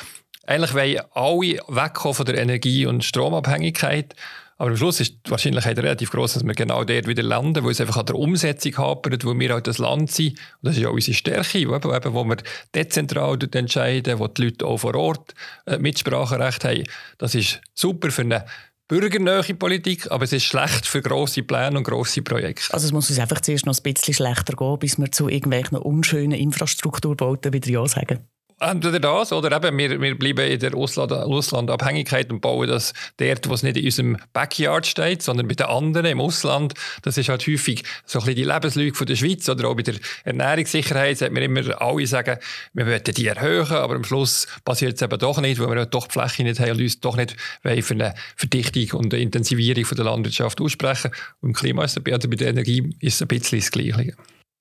Eigentlich 0.48 0.74
wollen 0.74 1.02
alle 1.12 1.60
wegkommen 1.68 2.16
von 2.16 2.26
der 2.26 2.38
Energie- 2.38 2.86
und 2.86 3.04
Stromabhängigkeit 3.04 4.16
aber 4.58 4.70
am 4.70 4.78
Schluss 4.78 5.02
ist 5.02 5.18
die 5.26 5.32
Wahrscheinlichkeit 5.32 5.78
relativ 5.78 6.12
groß, 6.12 6.36
dass 6.36 6.46
wir 6.46 6.54
genau 6.54 6.84
dort 6.86 7.08
wieder 7.08 7.24
landen, 7.24 7.64
wo 7.64 7.70
es 7.70 7.82
einfach 7.82 7.98
an 7.98 8.06
der 8.06 8.16
Umsetzung 8.16 8.78
hapert, 8.78 9.26
wo 9.26 9.38
wir 9.38 9.54
halt 9.54 9.68
das 9.68 9.80
Land 9.80 10.12
sind. 10.12 10.32
Und 10.32 10.64
das 10.64 10.78
ist 10.78 10.84
ja 10.84 10.90
auch 10.90 10.94
unsere 10.94 11.16
Stärke, 11.16 11.68
wo, 11.68 11.76
eben, 11.76 12.14
wo 12.14 12.24
wir 12.24 12.38
dezentral 12.74 13.38
entscheiden, 13.54 14.20
wo 14.20 14.28
die 14.28 14.46
Leute 14.46 14.66
auch 14.66 14.78
vor 14.78 14.96
Ort 14.96 15.34
äh, 15.66 15.78
Mitspracherecht 15.78 16.64
haben. 16.64 16.84
Das 17.18 17.36
ist 17.36 17.60
super 17.74 18.12
für 18.12 18.22
eine 18.22 18.46
bürgernähe 18.88 19.56
Politik, 19.56 20.10
aber 20.12 20.24
es 20.24 20.32
ist 20.32 20.46
schlecht 20.46 20.86
für 20.86 21.02
grosse 21.02 21.44
Pläne 21.44 21.78
und 21.78 21.84
grosse 21.84 22.22
Projekte. 22.22 22.74
Also 22.74 22.86
es 22.86 22.94
muss 22.94 23.10
uns 23.10 23.20
einfach 23.20 23.42
zuerst 23.42 23.66
noch 23.66 23.78
ein 23.78 23.94
bisschen 23.94 24.14
schlechter 24.14 24.56
gehen, 24.56 24.80
bis 24.80 24.98
wir 24.98 25.12
zu 25.12 25.28
irgendwelchen 25.28 25.78
unschönen 25.78 26.34
Infrastrukturbauten 26.34 27.52
wieder 27.52 27.70
Ja 27.70 27.88
sagen. 27.88 28.20
Entweder 28.58 29.02
das 29.02 29.34
oder 29.34 29.52
eben 29.52 29.78
wir, 29.78 30.02
wir 30.02 30.18
bleiben 30.18 30.50
in 30.50 30.60
der 30.60 30.76
Auslandabhängigkeit 30.76 32.32
und 32.32 32.40
bauen 32.40 32.70
das 32.70 32.94
dort, 33.18 33.50
wo 33.50 33.54
es 33.54 33.64
nicht 33.64 33.76
in 33.76 33.84
unserem 33.84 34.18
Backyard 34.32 34.88
steht, 34.88 35.22
sondern 35.22 35.50
bei 35.50 35.56
den 35.56 35.66
anderen 35.66 36.06
im 36.06 36.22
Ausland. 36.22 36.74
Das 37.02 37.18
ist 37.18 37.28
halt 37.28 37.46
häufig 37.48 37.84
so 38.06 38.20
ein 38.20 38.26
bisschen 38.26 38.36
die 38.38 38.44
Lebenslüge 38.46 38.96
von 38.96 39.08
der 39.08 39.18
Schweiz 39.18 39.50
oder 39.50 39.68
auch 39.68 39.76
bei 39.76 39.82
der 39.82 39.96
Ernährungssicherheit 40.24 41.18
sagt 41.18 41.34
mir 41.34 41.44
immer 41.44 41.82
alle 41.82 42.08
sagen, 42.08 42.38
wir 42.74 42.86
möchten 42.86 43.14
die 43.14 43.28
erhöhen, 43.28 43.72
aber 43.72 43.96
am 43.96 44.06
Schluss 44.06 44.48
passiert 44.64 44.96
es 44.96 45.02
eben 45.02 45.20
doch 45.20 45.42
nicht, 45.42 45.60
weil 45.60 45.76
wir 45.76 45.86
doch 45.86 46.08
die 46.08 46.14
Fläche 46.14 46.44
nicht 46.44 46.62
haben 46.62 46.72
und 46.72 46.82
uns 46.82 47.02
doch 47.02 47.18
nicht 47.18 47.36
für 47.62 47.94
eine 47.94 48.16
Verdichtung 48.38 49.02
und 49.02 49.14
eine 49.14 49.22
Intensivierung 49.22 49.84
von 49.84 49.98
der 49.98 50.06
Landwirtschaft 50.06 50.62
aussprechen. 50.62 51.12
Und 51.42 51.50
im 51.50 51.54
Klima 51.54 51.84
ist 51.84 52.02
bei 52.02 52.18
der 52.18 52.48
Energie 52.48 52.96
ist 53.02 53.16
es 53.16 53.22
ein 53.22 53.28
bisschen 53.28 53.60
das 53.60 53.72
Gleiche. 53.72 54.16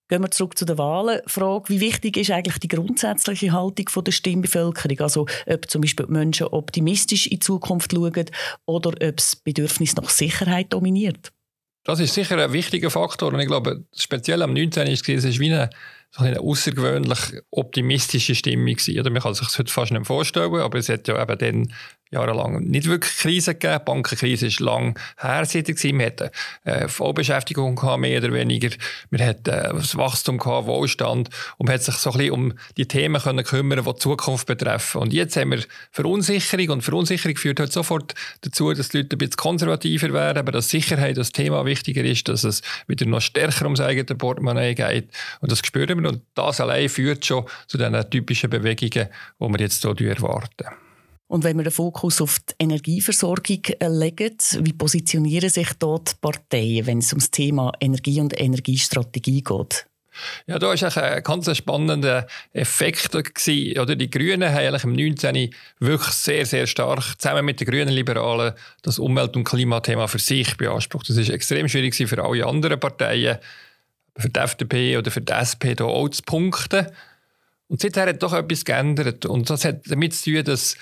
Gehen 0.08 0.22
wir 0.22 0.30
zurück 0.30 0.58
zu 0.58 0.66
der 0.66 0.76
Wahlen. 0.76 1.20
Frage, 1.26 1.70
wie 1.70 1.80
wichtig 1.80 2.18
ist 2.18 2.30
eigentlich 2.30 2.58
die 2.58 2.68
grundsätzliche 2.68 3.52
Haltung 3.52 4.04
der 4.04 4.12
Stimmbevölkerung? 4.12 5.00
Also 5.00 5.26
ob 5.46 5.70
zum 5.70 5.80
Beispiel 5.80 6.06
die 6.06 6.12
Menschen 6.12 6.46
optimistisch 6.48 7.26
in 7.26 7.38
die 7.38 7.38
Zukunft 7.38 7.92
schauen 7.92 8.26
oder 8.66 8.90
ob 8.90 9.16
das 9.16 9.36
Bedürfnis 9.36 9.96
nach 9.96 10.10
Sicherheit 10.10 10.72
dominiert? 10.74 11.32
Das 11.84 12.00
ist 12.00 12.14
sicher 12.14 12.38
ein 12.38 12.52
wichtiger 12.52 12.90
Faktor 12.90 13.32
und 13.32 13.40
ich 13.40 13.46
glaube, 13.46 13.84
speziell 13.94 14.42
am 14.42 14.52
19. 14.54 14.86
ist 14.86 15.08
es 15.08 15.38
wie 15.38 15.52
eine, 15.52 15.70
eine 16.16 16.40
außergewöhnlich 16.40 17.18
optimistische 17.50 18.34
Stimmung 18.34 18.74
gewesen. 18.74 18.98
Oder 19.00 19.10
man 19.10 19.22
kann 19.22 19.34
sich 19.34 19.46
das 19.46 19.58
heute 19.58 19.72
fast 19.72 19.92
nicht 19.92 20.06
vorstellen, 20.06 20.54
aber 20.54 20.78
es 20.78 20.88
hat 20.88 21.08
ja 21.08 21.20
eben 21.20 21.38
dann 21.38 21.74
jahrelang 22.14 22.62
nicht 22.62 22.86
wirklich 22.86 23.16
Krise 23.16 23.54
gegeben. 23.54 23.80
Die 23.80 23.84
Bankenkrise 23.84 24.46
ist 24.46 24.60
lang 24.60 24.98
her. 25.18 25.44
Wir 25.44 26.06
hatten 26.06 26.30
äh, 26.64 26.88
Vollbeschäftigung 26.88 27.76
gehabt, 27.76 28.00
mehr 28.00 28.22
oder 28.22 28.32
weniger. 28.32 28.70
Wir 29.10 29.26
hatten 29.26 29.50
äh, 29.50 29.74
das 29.74 29.96
Wachstum 29.96 30.38
gehabt, 30.38 30.66
Wohlstand 30.66 31.28
und 31.58 31.66
man 31.66 31.74
hat 31.74 31.82
sich 31.82 31.96
so 31.96 32.12
ein 32.12 32.18
bisschen 32.18 32.32
um 32.32 32.52
die 32.76 32.86
Themen 32.86 33.20
können 33.20 33.44
kümmern, 33.44 33.84
die 33.84 33.92
die 33.92 33.98
Zukunft 33.98 34.46
betreffen. 34.46 35.00
Und 35.00 35.12
jetzt 35.12 35.36
haben 35.36 35.50
wir 35.50 35.64
Verunsicherung 35.90 36.68
und 36.70 36.82
Verunsicherung 36.82 37.36
führt 37.36 37.58
halt 37.58 37.72
sofort 37.72 38.14
dazu, 38.42 38.72
dass 38.72 38.90
die 38.90 38.98
Leute 38.98 39.16
ein 39.16 39.18
bisschen 39.18 39.36
konservativer 39.36 40.12
werden, 40.12 40.38
aber 40.38 40.52
dass 40.52 40.70
Sicherheit 40.70 41.16
das 41.16 41.32
Thema 41.32 41.64
wichtiger 41.64 42.04
ist, 42.04 42.28
dass 42.28 42.44
es 42.44 42.62
wieder 42.86 43.06
noch 43.06 43.20
stärker 43.20 43.64
ums 43.64 43.80
eigene 43.80 44.16
Portemonnaie 44.16 44.74
geht. 44.74 45.08
Und 45.40 45.50
das 45.50 45.58
spüren 45.58 46.00
wir 46.00 46.03
und 46.06 46.22
das 46.34 46.60
allein 46.60 46.88
führt 46.88 47.24
schon 47.24 47.44
zu 47.66 47.78
den 47.78 47.94
typischen 48.10 48.50
Bewegungen, 48.50 49.08
die 49.40 49.48
wir 49.48 49.60
jetzt 49.60 49.82
hier 49.82 50.10
erwarten. 50.10 50.66
Und 51.26 51.42
wenn 51.42 51.56
wir 51.56 51.64
den 51.64 51.72
Fokus 51.72 52.20
auf 52.20 52.38
die 52.38 52.54
Energieversorgung 52.58 53.62
legen, 53.80 54.36
wie 54.60 54.72
positionieren 54.72 55.50
sich 55.50 55.72
dort 55.78 56.12
die 56.12 56.16
Parteien, 56.20 56.86
wenn 56.86 56.98
es 56.98 57.12
um 57.12 57.18
das 57.18 57.30
Thema 57.30 57.72
Energie 57.80 58.20
und 58.20 58.38
Energiestrategie 58.38 59.42
geht? 59.42 59.86
Ja, 60.46 60.58
da 60.58 60.68
war 60.68 61.02
ein 61.02 61.22
ganz 61.22 61.56
spannender 61.56 62.26
Effekt. 62.52 63.10
Gewesen. 63.10 63.80
Oder 63.80 63.96
die 63.96 64.10
Grünen 64.10 64.48
haben 64.48 64.58
eigentlich 64.58 64.84
im 64.84 64.92
19. 64.92 65.50
wirklich 65.80 66.12
sehr, 66.12 66.46
sehr 66.46 66.66
stark 66.66 67.18
zusammen 67.18 67.44
mit 67.44 67.60
den 67.60 67.66
grünen 67.66 67.88
Liberalen 67.88 68.54
das 68.82 68.98
Umwelt- 68.98 69.36
und 69.36 69.44
Klimathema 69.44 70.06
für 70.06 70.18
sich 70.18 70.56
beansprucht. 70.56 71.08
Das 71.08 71.16
war 71.16 71.34
extrem 71.34 71.68
schwierig 71.68 71.96
für 71.96 72.22
alle 72.22 72.46
anderen 72.46 72.78
Parteien, 72.78 73.38
für 74.16 74.28
die 74.28 74.40
FDP 74.40 74.96
oder 74.96 75.10
für 75.10 75.20
die 75.20 75.32
SP, 75.32 75.74
da 75.74 75.84
auch 75.84 76.08
zu 76.08 76.22
punkten. 76.22 76.86
Und 77.68 77.80
seither 77.80 78.06
hat 78.06 78.22
doch 78.22 78.32
etwas 78.32 78.64
geändert. 78.64 79.26
Und 79.26 79.50
das 79.50 79.64
hat 79.64 79.82
damit 79.90 80.14
zu 80.14 80.32
tun, 80.32 80.44
dass 80.44 80.76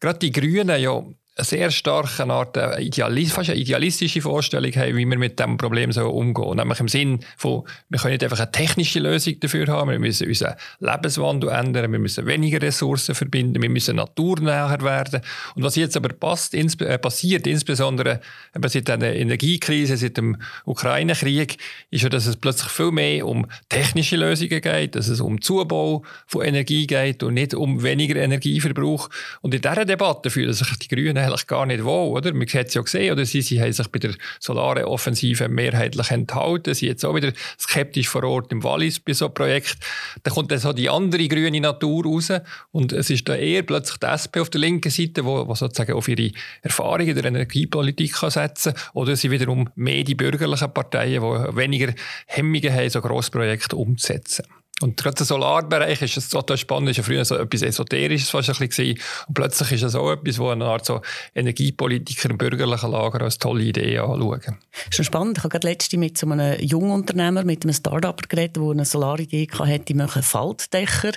gerade 0.00 0.18
die 0.18 0.32
Grünen 0.32 0.80
ja 0.80 1.02
eine 1.36 1.44
sehr 1.44 1.70
starke 1.72 2.24
Art, 2.30 2.56
äh, 2.56 3.26
fast 3.26 3.50
eine 3.50 3.58
idealistische 3.58 4.20
Vorstellung 4.20 4.70
haben, 4.76 4.96
wie 4.96 5.04
wir 5.04 5.18
mit 5.18 5.38
diesem 5.38 5.56
Problem 5.56 5.90
so 5.90 6.08
umgehen. 6.08 6.56
Nämlich 6.56 6.78
im 6.78 6.88
Sinn 6.88 7.20
von, 7.36 7.64
wir 7.88 7.98
können 7.98 8.12
nicht 8.12 8.22
einfach 8.22 8.38
eine 8.38 8.52
technische 8.52 9.00
Lösung 9.00 9.40
dafür 9.40 9.66
haben, 9.66 9.90
wir 9.90 9.98
müssen 9.98 10.28
unseren 10.28 10.54
Lebenswandel 10.78 11.50
ändern, 11.50 11.90
wir 11.90 11.98
müssen 11.98 12.26
weniger 12.26 12.62
Ressourcen 12.62 13.16
verbinden, 13.16 13.60
wir 13.60 13.68
müssen 13.68 13.96
naturnäher 13.96 14.78
werden. 14.80 15.22
Und 15.56 15.64
was 15.64 15.74
jetzt 15.74 15.96
aber 15.96 16.10
passt, 16.10 16.54
ins, 16.54 16.76
äh, 16.76 16.98
passiert, 16.98 17.48
insbesondere 17.48 18.20
eben 18.54 18.68
seit 18.68 18.86
der 18.86 19.16
Energiekrise, 19.16 19.96
seit 19.96 20.16
dem 20.16 20.36
Ukraine-Krieg, 20.66 21.56
ist 21.90 22.02
ja, 22.02 22.08
dass 22.08 22.26
es 22.26 22.36
plötzlich 22.36 22.70
viel 22.70 22.92
mehr 22.92 23.26
um 23.26 23.46
technische 23.68 24.16
Lösungen 24.16 24.60
geht, 24.60 24.94
dass 24.94 25.08
es 25.08 25.20
um 25.20 25.40
Zubau 25.40 26.04
von 26.28 26.42
Energie 26.42 26.86
geht 26.86 27.24
und 27.24 27.34
nicht 27.34 27.54
um 27.54 27.82
weniger 27.82 28.16
Energieverbrauch. 28.16 29.10
Und 29.40 29.52
in 29.52 29.60
dieser 29.60 29.84
Debatte 29.84 30.30
fühlen 30.30 30.52
sich 30.52 30.68
die 30.78 30.88
Grünen 30.88 31.23
eigentlich 31.24 31.46
gar 31.46 31.66
nicht 31.66 31.84
wohl, 31.84 32.16
oder? 32.16 32.32
Man 32.32 32.46
hat 32.46 32.68
es 32.68 32.74
ja 32.74 32.82
gesehen, 32.82 33.12
oder? 33.12 33.24
Sie, 33.24 33.42
sie 33.42 33.60
haben 33.60 33.72
sich 33.72 33.88
bei 33.88 33.98
der 33.98 34.12
Solare-Offensive 34.40 35.48
mehrheitlich 35.48 36.10
enthalten. 36.10 36.74
Sie 36.74 36.86
jetzt 36.86 37.04
auch 37.04 37.14
wieder 37.14 37.32
skeptisch 37.58 38.08
vor 38.08 38.24
Ort 38.24 38.52
im 38.52 38.62
Wallis 38.62 39.00
bei 39.00 39.12
so 39.12 39.26
einem 39.26 39.34
Projekt. 39.34 39.76
Da 40.22 40.30
kommt 40.30 40.50
dann 40.50 40.58
so 40.58 40.72
die 40.72 40.88
andere 40.88 41.26
grüne 41.28 41.60
Natur 41.60 42.04
raus 42.04 42.32
und 42.72 42.92
es 42.92 43.10
ist 43.10 43.28
da 43.28 43.34
eher 43.34 43.62
plötzlich 43.62 43.98
die 43.98 44.06
SP 44.06 44.40
auf 44.40 44.50
der 44.50 44.60
linken 44.60 44.90
Seite, 44.90 45.24
wo, 45.24 45.46
wo 45.46 45.54
sozusagen 45.54 45.92
auf 45.92 46.08
ihre 46.08 46.30
Erfahrungen 46.62 47.14
der 47.14 47.24
Energiepolitik 47.24 48.12
kann 48.14 48.30
setzen 48.30 48.74
kann. 48.74 48.82
Oder 48.94 49.16
sie 49.16 49.30
wiederum 49.30 49.68
mehr 49.74 50.04
die 50.04 50.14
bürgerlichen 50.14 50.72
Parteien, 50.72 51.22
die 51.22 51.56
weniger 51.56 51.92
Hemmungen 52.26 52.72
haben, 52.72 52.90
so 52.90 53.00
Grossprojekte 53.00 53.76
umzusetzen. 53.76 54.44
Und 54.80 54.96
gerade 54.96 55.14
der 55.14 55.26
Solarbereich 55.26 56.02
ist 56.02 56.16
es 56.16 56.28
total 56.28 56.56
spannend, 56.56 56.90
ist 56.90 56.96
ja 56.96 57.04
früher 57.04 57.24
so 57.24 57.36
etwas 57.36 57.62
Esoterisches 57.62 58.30
fast 58.30 58.50
ein 58.50 58.68
bisschen 58.68 58.98
Und 59.28 59.34
plötzlich 59.34 59.70
ist 59.70 59.82
es 59.84 59.94
auch 59.94 60.10
etwas, 60.10 60.40
wo 60.40 60.48
eine 60.48 60.64
Art 60.64 60.84
so 60.84 61.00
Energiepolitiker 61.32 62.30
im 62.30 62.38
bürgerlichen 62.38 62.90
Lager 62.90 63.22
als 63.22 63.38
tolle 63.38 63.62
Idee 63.62 63.98
anschauen. 63.98 64.58
Schon 64.90 65.04
spannend. 65.04 65.38
Ich 65.38 65.44
habe 65.44 65.52
gerade 65.52 65.68
letzte 65.68 65.96
mit 65.96 66.18
so 66.18 66.28
einem 66.28 66.58
Jungunternehmer, 66.60 67.44
mit 67.44 67.62
einem 67.64 67.72
Start-up 67.72 68.28
geredet, 68.28 68.56
der 68.56 68.64
eine 68.64 68.84
Solaridee 68.84 69.46
hatte, 69.56 69.78
die 69.78 69.94
machen 69.94 70.24
Faltdächer. 70.24 71.12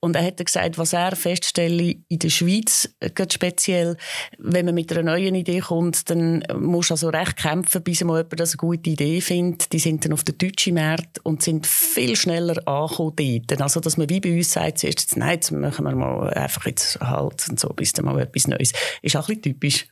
Und 0.00 0.14
er 0.14 0.26
hat 0.26 0.44
gesagt, 0.44 0.76
was 0.76 0.92
er 0.92 1.16
feststelle 1.16 1.94
in 2.08 2.18
der 2.18 2.28
Schweiz, 2.28 2.90
gerade 3.00 3.32
speziell, 3.32 3.96
wenn 4.36 4.66
man 4.66 4.74
mit 4.74 4.92
einer 4.92 5.02
neuen 5.02 5.34
Idee 5.34 5.60
kommt, 5.60 6.10
dann 6.10 6.44
muss 6.58 6.90
also 6.90 7.08
recht 7.08 7.38
kämpfen, 7.38 7.82
bis 7.82 8.04
man 8.04 8.18
jemand 8.18 8.38
das 8.38 8.50
eine 8.50 8.58
gute 8.58 8.90
Idee 8.90 9.22
findet. 9.22 9.72
Die 9.72 9.78
sind 9.78 10.04
dann 10.04 10.12
auf 10.12 10.24
den 10.24 10.36
deutschen 10.36 10.74
Markt 10.74 11.20
und 11.24 11.42
sind 11.42 11.66
viel 11.66 12.14
schneller 12.14 12.68
angekommen 12.68 12.98
dort. 13.10 13.60
Also, 13.60 13.80
dass 13.80 13.96
man 13.96 14.08
wie 14.08 14.20
bei 14.20 14.36
uns 14.36 14.52
sagt, 14.52 14.78
zuerst, 14.78 15.16
nein, 15.16 15.34
jetzt 15.34 15.50
machen 15.50 15.84
wir 15.84 15.94
mal 15.94 16.30
einfach 16.30 16.66
jetzt 16.66 17.00
halt 17.00 17.48
und 17.48 17.58
so, 17.58 17.68
bis 17.70 17.92
dann 17.92 18.04
mal 18.04 18.20
etwas 18.20 18.46
Neues. 18.46 18.72
Ist 19.02 19.16
auch 19.16 19.28
ein 19.28 19.40
bisschen 19.40 19.42
typisch. 19.42 19.86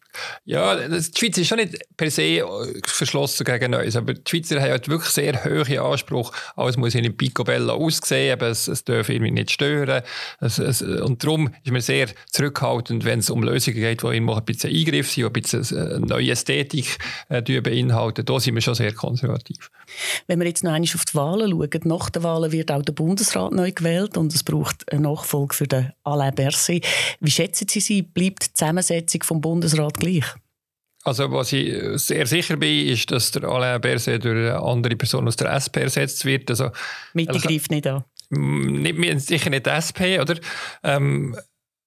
Ja, 0.45 0.77
die 0.89 1.03
Schweiz 1.03 1.37
ist 1.39 1.49
schon 1.49 1.59
nicht 1.59 1.79
per 1.97 2.11
se 2.11 2.23
äh, 2.23 2.45
verschlossen 2.87 3.45
gegen 3.45 3.73
Neues, 3.73 3.97
aber 3.97 4.15
die 4.15 4.23
Schweizer 4.29 4.61
haben 4.61 4.71
halt 4.71 4.89
wirklich 4.89 5.11
sehr 5.11 5.45
hohe 5.45 5.83
Anspruch. 5.83 6.33
Alles 6.55 6.77
muss 6.77 6.95
in 6.95 7.17
Picobello 7.17 7.75
aussehen, 7.75 8.33
aber 8.33 8.49
es, 8.49 8.69
es 8.69 8.85
darf 8.85 9.09
irgendwie 9.09 9.33
nicht 9.33 9.51
stören. 9.51 10.03
Es, 10.41 10.59
es, 10.59 10.83
und 10.83 11.23
darum 11.23 11.51
ist 11.65 11.73
man 11.73 11.81
sehr 11.81 12.09
zurückhaltend, 12.31 13.05
wenn 13.05 13.19
es 13.19 13.31
um 13.31 13.43
Lösungen 13.43 13.79
geht, 13.79 14.03
die 14.03 14.17
immer 14.17 14.39
ein 14.39 14.45
bisschen 14.45 14.71
Eingriff 14.71 15.11
sind, 15.11 15.27
ein 15.27 15.33
bisschen 15.33 15.65
eine 15.79 16.01
neue 16.01 16.31
Ästhetik 16.31 16.99
äh, 17.29 17.43
beinhalten. 17.61 18.25
Da 18.25 18.41
sind 18.41 18.55
wir 18.55 18.63
schon 18.63 18.75
sehr 18.75 18.93
konservativ. 18.93 19.71
Wenn 20.27 20.41
wir 20.41 20.47
jetzt 20.47 20.65
noch 20.65 20.73
einmal 20.73 20.91
auf 20.95 21.05
die 21.05 21.15
Wahlen 21.15 21.51
schauen, 21.51 21.81
nach 21.85 22.11
den 22.11 22.23
Wahlen 22.23 22.53
wird 22.53 22.71
auch 22.71 22.83
der 22.83 22.93
Bundesrat 22.93 23.53
neu 23.53 23.73
gewählt 23.73 24.17
und 24.17 24.35
es 24.35 24.43
braucht 24.43 24.91
eine 24.93 25.03
Nachfolge 25.03 25.55
für 25.55 25.67
den 25.67 25.93
Alain 26.05 26.35
Berset. 26.35 26.87
Wie 27.21 27.31
schätzen 27.31 27.69
Sie 27.69 27.81
sie? 27.81 28.03
Bleibt 28.03 28.47
die 28.47 28.53
Zusammensetzung 28.55 29.23
vom 29.23 29.41
Bundesrat 29.41 29.99
gleich? 29.99 30.25
Also 31.05 31.31
was 31.31 31.53
ich 31.53 31.73
sehr 32.01 32.27
sicher 32.27 32.57
bin, 32.57 32.89
ist, 32.89 33.11
dass 33.13 33.31
der 33.31 33.45
Alain 33.45 33.81
Berset 33.81 34.25
durch 34.25 34.37
eine 34.37 34.61
andere 34.61 34.97
Person 34.97 35.29
aus 35.29 35.37
der 35.37 35.53
SP 35.55 35.87
ersetzt 35.87 36.25
wird. 36.25 36.51
Also, 36.51 36.71
Mitte 37.15 37.39
greift 37.39 37.71
nicht 37.71 37.87
an. 37.87 38.05
Nicht, 38.31 39.21
sicher 39.21 39.51
nicht 39.51 39.67
die 39.67 39.71
SP, 39.71 40.19
oder? 40.19 40.35
Ähm, 40.83 41.37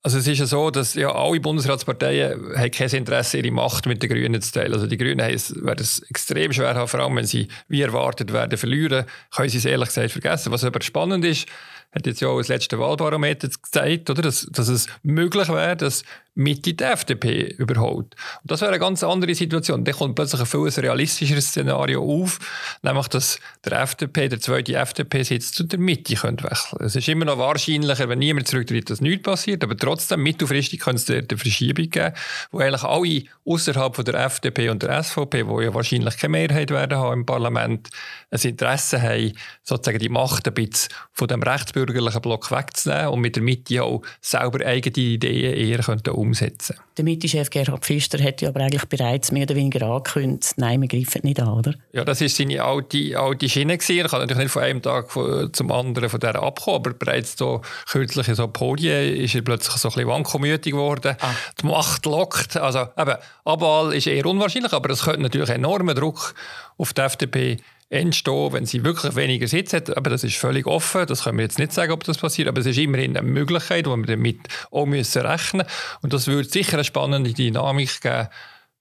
also 0.02 0.18
es 0.18 0.28
ist 0.28 0.40
ja 0.40 0.46
so, 0.46 0.72
dass 0.72 0.94
ja 0.94 1.14
alle 1.14 1.42
Bundesratsparteien 1.42 2.56
haben 2.56 2.72
kein 2.72 2.90
Interesse, 2.90 3.38
ihre 3.38 3.52
Macht 3.52 3.86
mit 3.86 4.02
den 4.02 4.10
Grünen 4.10 4.42
zu 4.42 4.54
teilen. 4.54 4.74
Also 4.74 4.88
die 4.88 4.98
Grünen 4.98 5.20
werden 5.20 5.84
es 5.84 6.00
extrem 6.04 6.54
schwer 6.54 6.74
haben, 6.76 6.88
vor 6.88 7.02
allem 7.02 7.18
wenn 7.18 7.26
sie 7.26 7.50
wie 7.68 7.82
erwartet 7.82 8.32
werden 8.32 8.58
verlieren, 8.58 9.06
können 9.36 9.50
sie 9.50 9.58
es 9.58 9.66
ehrlich 9.66 9.90
gesagt 9.90 10.12
vergessen. 10.12 10.54
Was 10.54 10.64
aber 10.64 10.82
spannend 10.82 11.26
ist, 11.26 11.48
hat 11.92 12.06
jetzt 12.06 12.22
ja 12.22 12.30
auch 12.30 12.38
das 12.38 12.48
letzte 12.48 12.80
Wahlbarometer 12.80 13.50
gezeigt, 13.50 14.10
oder, 14.10 14.22
dass, 14.22 14.48
dass 14.52 14.70
es 14.70 14.88
möglich 15.04 15.50
wäre, 15.50 15.76
dass 15.76 16.04
Mitte 16.40 16.74
die 16.74 16.84
FDP 16.84 17.54
überholt. 17.58 18.16
Und 18.42 18.52
das 18.52 18.62
wäre 18.62 18.72
eine 18.72 18.80
ganz 18.80 19.04
andere 19.04 19.36
Situation. 19.36 19.84
Dann 19.84 19.94
kommt 19.94 20.16
plötzlich 20.16 20.40
ein 20.40 20.48
viel 20.48 20.70
realistischeres 20.70 21.50
Szenario 21.50 22.02
auf, 22.02 22.40
nämlich, 22.82 23.08
dass 23.10 23.40
der 23.66 23.82
FDP, 23.82 24.30
der 24.30 24.40
zweite 24.40 24.74
FDP-Sitz 24.74 25.52
zu 25.52 25.66
der 25.66 25.80
Mitte 25.80 26.16
könnte 26.16 26.46
wechseln. 26.46 26.86
Es 26.86 26.96
ist 26.96 27.10
immer 27.10 27.26
noch 27.26 27.38
wahrscheinlicher, 27.38 28.08
wenn 28.08 28.20
niemand 28.20 28.48
zurücktritt, 28.48 28.90
dass 28.90 29.02
nichts 29.02 29.24
passiert, 29.24 29.66
aber 29.66 29.76
trotzdem 29.76 30.24
mittelfristig 30.24 30.80
könnte 30.80 31.02
es 31.02 31.30
eine 31.30 31.38
Verschiebung 31.38 31.90
geben, 31.90 32.14
wo 32.52 32.60
eigentlich 32.60 32.84
alle 32.84 33.24
außerhalb 33.46 34.06
der 34.06 34.26
FDP 34.26 34.70
und 34.70 34.82
der 34.82 35.04
SVP, 35.04 35.46
wo 35.46 35.60
ja 35.60 35.74
wahrscheinlich 35.74 36.18
keine 36.18 36.32
Mehrheit 36.32 36.72
werden 36.72 36.98
haben 36.98 37.20
im 37.20 37.26
Parlament, 37.26 37.90
ein 38.32 38.40
Interesse 38.40 39.02
haben, 39.02 39.34
sozusagen 39.64 40.00
die 40.00 40.10
Macht 40.10 40.48
ein 40.48 40.54
bisschen 40.54 40.94
von 41.12 41.28
dem 41.28 41.44
rechtsbürgerlichen 41.44 42.22
Block 42.22 42.50
wegzunehmen 42.50 43.08
und 43.08 43.20
mit 43.20 43.36
der 43.36 43.44
Mitte 43.44 43.84
auch 43.84 44.04
selber 44.22 44.66
eigene 44.66 44.96
Ideen 44.96 45.54
eher 45.54 45.80
umsetzen 45.90 46.29
umsetzen. 46.30 46.76
Der 46.98 47.04
Mitte-Chef 47.04 47.50
Gerhard 47.50 47.84
Pfister 47.84 48.24
hat 48.24 48.42
ja 48.42 48.50
aber 48.50 48.62
eigentlich 48.62 48.86
bereits 48.86 49.32
mehr 49.32 49.44
oder 49.44 49.56
weniger 49.56 49.86
angekündigt, 49.88 50.54
nein, 50.58 50.82
wir 50.82 50.88
greifen 50.88 51.22
nicht 51.24 51.40
an, 51.40 51.50
oder? 51.50 51.74
Ja, 51.92 52.06
das 52.06 52.22
war 52.22 52.30
seine 52.30 52.64
alte, 52.64 53.20
alte 53.20 53.50
Schiene. 53.50 53.78
Gewesen. 53.78 53.98
Er 53.98 54.08
kann 54.10 54.20
natürlich 54.22 54.44
nicht 54.44 54.52
von 54.52 54.64
einem 54.64 54.82
Tag 54.82 55.10
zum 55.54 55.72
anderen 55.72 56.10
von 56.10 56.20
der 56.20 56.36
abkommen, 56.36 56.78
aber 56.78 56.94
bereits 56.94 57.38
so 57.38 57.62
kürzlich 57.90 58.28
in 58.28 58.36
so 58.36 58.48
Podien 58.48 59.16
ist 59.16 59.36
er 59.36 59.42
plötzlich 59.42 59.76
so 59.76 59.90
ein 59.90 59.94
bisschen 59.94 60.10
wankelmütig 60.10 60.74
geworden. 60.74 61.16
Ah. 61.20 61.34
Die 61.62 61.66
Macht 61.66 62.06
lockt. 62.06 62.58
Also 62.58 62.88
eben, 62.98 63.16
Abwahl 63.46 63.94
ist 63.94 64.08
eher 64.08 64.26
unwahrscheinlich, 64.26 64.74
aber 64.74 64.90
es 64.92 65.04
könnte 65.04 65.22
natürlich 65.22 65.50
enormen 65.50 65.96
Druck 65.96 66.34
auf 66.78 66.94
die 66.94 67.02
FDP 67.02 67.58
entstehen, 67.90 68.54
wenn 68.54 68.66
sie 68.66 68.84
wirklich 68.84 69.16
weniger 69.16 69.48
Sitz 69.48 69.74
hat. 69.74 69.96
Aber 69.96 70.10
das 70.10 70.24
ist 70.24 70.38
völlig 70.38 70.68
offen. 70.68 71.06
Das 71.08 71.24
können 71.24 71.38
wir 71.38 71.44
jetzt 71.44 71.60
nicht 71.60 71.74
sagen, 71.74 71.92
ob 71.92 72.04
das 72.04 72.18
passiert. 72.18 72.48
Aber 72.48 72.60
es 72.60 72.68
ist 72.68 72.78
immerhin 72.78 73.18
eine 73.18 73.28
Möglichkeit, 73.28 73.88
wo 73.88 73.96
wir 73.96 74.06
damit 74.06 74.40
auch 74.72 74.86
müssen 74.86 75.22
rechnen 75.22 75.66
müssen. 75.66 76.00
Und 76.02 76.14
das 76.14 76.28
würde 76.28 76.48
sicher 76.48 76.74
eine 76.74 76.84
spannende 76.84 77.34
Dynamik 77.34 78.02
geben. 78.02 78.28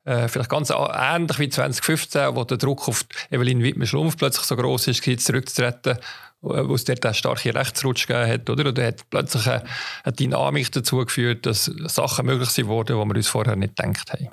Äh, 0.05 0.29
vielleicht 0.29 0.51
ganz 0.51 0.71
ähnlich 0.71 1.39
wie 1.39 1.49
2015, 1.49 2.35
wo 2.35 2.45
der 2.45 2.57
Druck 2.57 2.89
auf 2.89 3.05
Evelyn 3.31 3.63
Wittmer-Schlumpf 3.63 4.17
plötzlich 4.17 4.45
so 4.45 4.57
groß 4.57 4.89
ist, 4.89 5.03
zurückzutreten 5.25 5.99
wo 6.41 6.75
es 6.75 6.85
dort 6.85 7.05
einen 7.05 7.15
starken 7.15 7.51
Rechtsrutsch 7.51 8.07
gegeben 8.07 8.31
hat. 8.31 8.51
Oder? 8.51 8.69
Und 8.69 8.79
hat 8.79 9.11
plötzlich 9.11 9.47
eine, 9.49 9.65
Dynamik 10.13 10.71
dazu 10.71 10.99
geführt, 10.99 11.47
dass 11.47 11.65
Sachen 11.65 12.27
möglich 12.27 12.51
sind 12.51 12.69
die 12.69 12.95
wir 12.95 13.17
uns 13.17 13.29
vorher 13.29 13.57
nicht 13.57 13.77
gedacht 13.77 14.13
haben. 14.13 14.29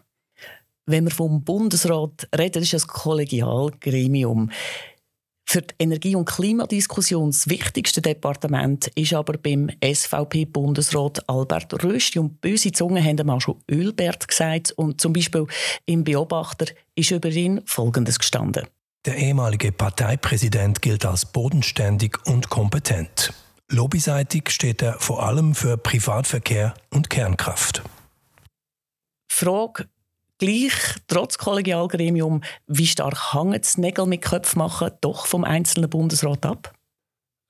Wenn 0.88 1.06
wir 1.06 1.12
vom 1.12 1.44
Bundesrat 1.44 2.28
reden, 2.38 2.62
ist 2.62 2.74
das 2.74 2.88
Kollegialgremium. 2.88 4.52
Für 5.48 5.62
die 5.62 5.76
Energie- 5.80 6.16
und 6.16 6.26
Klimadiskussion 6.26 7.30
das 7.30 7.48
wichtigste 7.50 8.02
Departement 8.02 8.88
ist 8.96 9.14
aber 9.14 9.38
beim 9.38 9.70
SVP-Bundesrat 9.84 11.30
Albert 11.30 11.84
Rösti. 11.84 12.20
Und 12.20 12.42
böse 12.42 12.72
Zungen 12.72 13.04
haben 13.04 13.26
mal 13.26 13.40
schon 13.40 13.62
Ölbert 13.70 14.28
gesagt. 14.28 14.72
Und 14.72 15.00
zum 15.00 15.14
Beispiel 15.14 15.46
im 15.86 16.04
Beobachter 16.04 16.66
ist 16.96 17.12
über 17.12 17.30
ihn 17.30 17.62
Folgendes 17.66 18.20
gestanden. 18.20 18.68
Der 19.06 19.18
ehemalige 19.18 19.72
Parteipräsident 19.72 20.82
gilt 20.82 21.06
als 21.06 21.26
bodenständig 21.26 22.18
und 22.26 22.50
kompetent. 22.50 23.34
Lobbyseitig 23.72 24.50
steht 24.50 24.82
er 24.82 25.00
vor 25.00 25.24
allem 25.24 25.56
für 25.56 25.78
Privatverkehr 25.78 26.74
und 26.92 27.10
Kernkraft. 27.10 27.84
Frage 29.32 29.88
gleich, 30.38 30.74
trotz 31.08 31.38
Kollegialgremium, 31.38 32.42
wie 32.68 32.88
stark 32.88 33.34
hängt 33.34 33.64
das 33.66 33.78
Nägel 33.78 34.06
mit 34.06 34.22
Köpfen 34.22 34.60
machen 34.60 34.92
doch 35.02 35.26
vom 35.26 35.44
einzelnen 35.44 35.90
Bundesrat 35.90 36.46
ab? 36.46 36.74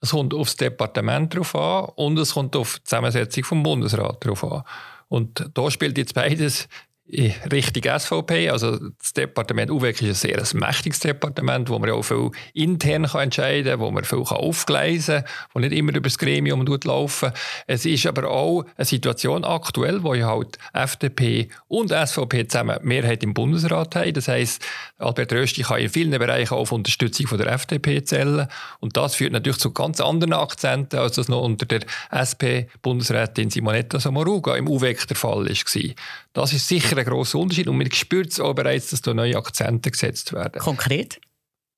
Es 0.01 0.11
kommt 0.11 0.33
auf 0.33 0.47
das 0.47 0.55
Departement 0.57 1.33
drauf 1.33 1.55
an 1.55 1.85
und 1.95 2.19
es 2.19 2.33
kommt 2.33 2.55
auf 2.55 2.77
die 2.77 2.83
Zusammensetzung 2.83 3.43
vom 3.43 3.63
Bundesrat 3.63 4.23
drauf 4.23 4.43
an. 4.43 4.63
Und 5.07 5.49
da 5.53 5.71
spielt 5.71 5.97
jetzt 5.97 6.13
beides 6.13 6.67
Richtung 7.07 7.99
SVP. 7.99 8.49
Also 8.49 8.79
das 8.79 9.13
Departement 9.13 9.69
UWEC 9.69 10.01
ist 10.01 10.25
ein 10.25 10.43
sehr 10.43 10.59
mächtiges 10.59 10.99
Departement, 10.99 11.69
wo 11.69 11.77
man 11.77 11.91
auch 11.91 12.01
viel 12.01 12.31
intern 12.53 13.05
kann 13.05 13.21
entscheiden 13.21 13.73
kann, 13.73 13.79
wo 13.79 13.91
man 13.91 14.03
viel 14.03 14.23
kann 14.23 14.37
aufgleisen 14.37 15.23
kann, 15.23 15.33
wo 15.53 15.59
nicht 15.59 15.73
immer 15.73 15.91
über 15.91 16.09
das 16.09 16.17
Gremium 16.17 16.65
laufen 16.65 17.31
Es 17.67 17.85
ist 17.85 18.07
aber 18.07 18.29
auch 18.29 18.65
eine 18.75 18.85
Situation 18.85 19.43
aktuell, 19.43 20.03
wo 20.03 20.15
halt 20.15 20.57
FDP 20.73 21.49
und 21.67 21.91
SVP 21.91 22.47
zusammen 22.47 22.79
Mehrheit 22.81 23.23
im 23.23 23.35
Bundesrat 23.35 23.95
haben. 23.95 24.13
Das 24.13 24.27
heisst, 24.27 24.65
Albert 24.97 25.31
Rösti 25.31 25.61
kann 25.61 25.79
in 25.79 25.89
vielen 25.89 26.17
Bereichen 26.17 26.55
auf 26.55 26.71
Unterstützung 26.71 27.27
von 27.27 27.37
der 27.37 27.51
FDP 27.51 28.03
zählen. 28.03 28.47
Und 28.79 28.97
das 28.97 29.15
führt 29.15 29.33
natürlich 29.33 29.59
zu 29.59 29.71
ganz 29.71 30.01
anderen 30.01 30.33
Akzenten, 30.33 30.97
als 30.97 31.15
das 31.15 31.29
noch 31.29 31.43
unter 31.43 31.67
der 31.67 31.81
SP-Bundesrätin 32.09 33.51
Simonetta 33.51 33.99
Sommaruga 33.99 34.55
im 34.55 34.67
UWEC 34.67 35.07
der 35.07 35.17
Fall 35.17 35.45
war. 35.45 35.95
Das 36.35 36.51
ist 36.51 36.67
sicher 36.67 36.97
ein 36.97 37.05
grosser 37.05 37.39
Unterschied 37.39 37.69
und 37.69 37.77
man 37.77 37.89
spürt 37.91 38.31
es 38.31 38.41
auch 38.41 38.53
bereits, 38.53 38.89
dass 38.89 39.01
da 39.01 39.13
neue 39.13 39.37
Akzente 39.37 39.89
gesetzt 39.89 40.33
werden. 40.33 40.59
Konkret? 40.59 41.21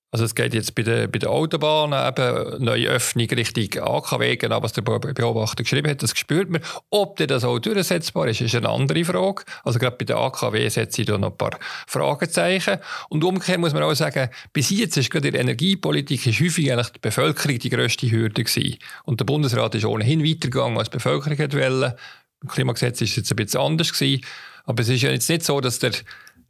Also 0.09 0.25
es 0.25 0.33
geht 0.33 0.55
jetzt 0.55 0.73
bei 0.73 0.81
den, 0.81 1.11
bei 1.11 1.19
den 1.19 1.29
Autobahnen 1.29 2.07
eben 2.07 2.63
neue 2.63 2.87
Öffnung 2.87 3.27
Richtung 3.27 3.83
AKW, 3.83 4.37
genau 4.37 4.63
was 4.63 4.73
der 4.73 4.81
Beobachter 4.81 5.61
geschrieben 5.61 5.91
hat, 5.91 6.01
das 6.01 6.17
spürt 6.17 6.49
man. 6.49 6.61
Ob 6.89 7.17
das 7.17 7.43
auch 7.43 7.59
durchsetzbar 7.59 8.27
ist, 8.29 8.41
ist 8.41 8.55
eine 8.55 8.69
andere 8.69 9.05
Frage. 9.05 9.43
Also 9.63 9.77
gerade 9.77 9.97
bei 9.97 10.05
den 10.05 10.15
AKW 10.15 10.67
setze 10.69 11.01
ich 11.01 11.07
da 11.07 11.19
noch 11.19 11.31
ein 11.31 11.37
paar 11.37 11.59
Fragezeichen. 11.85 12.79
Und 13.09 13.23
umgekehrt 13.23 13.59
muss 13.59 13.73
man 13.73 13.83
auch 13.83 13.93
sagen, 13.93 14.29
bis 14.53 14.71
jetzt 14.71 14.97
ist 14.97 15.11
gerade 15.11 15.27
in 15.27 15.33
der 15.33 15.41
Energiepolitik 15.41 16.25
ist 16.25 16.39
häufig 16.39 16.71
eigentlich 16.71 16.89
die 16.93 16.99
Bevölkerung 16.99 17.59
die 17.59 17.69
grösste 17.69 18.09
Hürde 18.09 18.43
gewesen. 18.43 18.79
Und 19.03 19.19
der 19.19 19.25
Bundesrat 19.25 19.75
ist 19.75 19.85
ohnehin 19.85 20.23
weitergegangen, 20.23 20.79
als 20.79 20.89
die 20.89 20.97
Bevölkerung 20.97 21.37
wollte. 21.37 21.97
Im 22.41 22.50
Klimagesetz 22.50 23.01
ist 23.01 23.15
jetzt 23.15 23.32
ein 23.32 23.36
bisschen 23.36 23.62
anders 23.62 23.94
gewesen. 23.94 24.24
Aber 24.65 24.82
es 24.82 24.89
ist 24.89 25.01
ja 25.01 25.12
jetzt 25.12 25.29
nicht 25.29 25.44
so, 25.44 25.60
dass 25.62 25.79
der, 25.79 25.91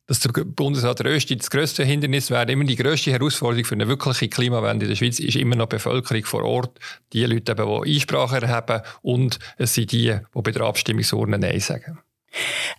dass 0.08 0.20
der 0.20 0.32
Bundesrat 0.32 1.04
Rösti 1.04 1.38
das 1.38 1.50
grösste 1.50 1.84
Hindernis 1.84 2.32
wäre. 2.32 2.52
Immer 2.52 2.66
die 2.66 2.76
grösste 2.76 3.12
Herausforderung 3.12 3.66
für 3.66 3.76
eine 3.76 3.88
wirkliche 3.88 4.28
Klimawende 4.28 4.86
in 4.86 4.90
der 4.90 4.96
Schweiz 4.96 5.20
ist 5.20 5.36
immer 5.36 5.56
noch 5.56 5.68
die 5.68 5.76
Bevölkerung 5.76 6.26
vor 6.26 6.44
Ort. 6.44 6.80
Die 7.14 7.26
Leute, 7.26 7.56
die 7.56 7.94
Einsprache 7.94 8.42
erheben 8.42 8.82
und 9.02 9.40
es 9.58 9.74
sind 9.74 9.92
die, 9.92 10.14
die 10.14 10.42
bei 10.42 10.52
der 10.52 10.64
Abstimmungsurne 10.64 11.38
Nein 11.38 11.60
sagen. 11.60 12.00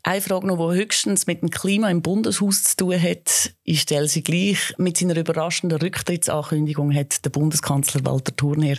Eine 0.02 0.21
Frage 0.21 0.47
noch, 0.47 0.73
die 0.73 0.78
höchstens 0.78 1.26
mit 1.26 1.43
dem 1.43 1.50
Klima 1.50 1.90
im 1.90 2.02
Bundeshaus 2.02 2.62
zu 2.62 2.76
tun 2.76 3.02
hat, 3.02 3.52
ich 3.64 3.83
stelle 3.83 4.09
sie 4.09 4.23
gleich. 4.23 4.75
Mit 4.78 4.97
seiner 4.97 5.17
überraschenden 5.17 5.78
Rücktrittsankündigung 5.78 6.95
hat 6.95 7.25
der 7.25 7.31
Bundeskanzler 7.31 8.05
Walter 8.05 8.35
Thurner 8.35 8.76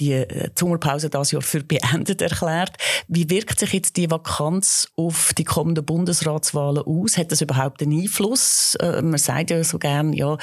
die 0.00 0.12
äh, 0.12 0.50
Sommerpause 0.56 1.10
dieses 1.10 1.32
Jahr 1.32 1.42
für 1.42 1.62
beendet 1.62 2.22
erklärt. 2.22 2.76
Wie 3.08 3.28
wirkt 3.30 3.58
sich 3.58 3.72
jetzt 3.72 3.96
die 3.96 4.10
Vakanz 4.10 4.88
auf 4.96 5.32
die 5.36 5.44
kommenden 5.44 5.84
Bundesratswahlen 5.84 6.82
aus? 6.82 7.18
Hat 7.18 7.30
das 7.30 7.40
überhaupt 7.40 7.82
einen 7.82 8.00
Einfluss? 8.00 8.74
Äh, 8.76 9.02
man 9.02 9.18
sagt 9.18 9.50
ja 9.50 9.62
so 9.62 9.78
gern, 9.78 10.12
ja, 10.12 10.38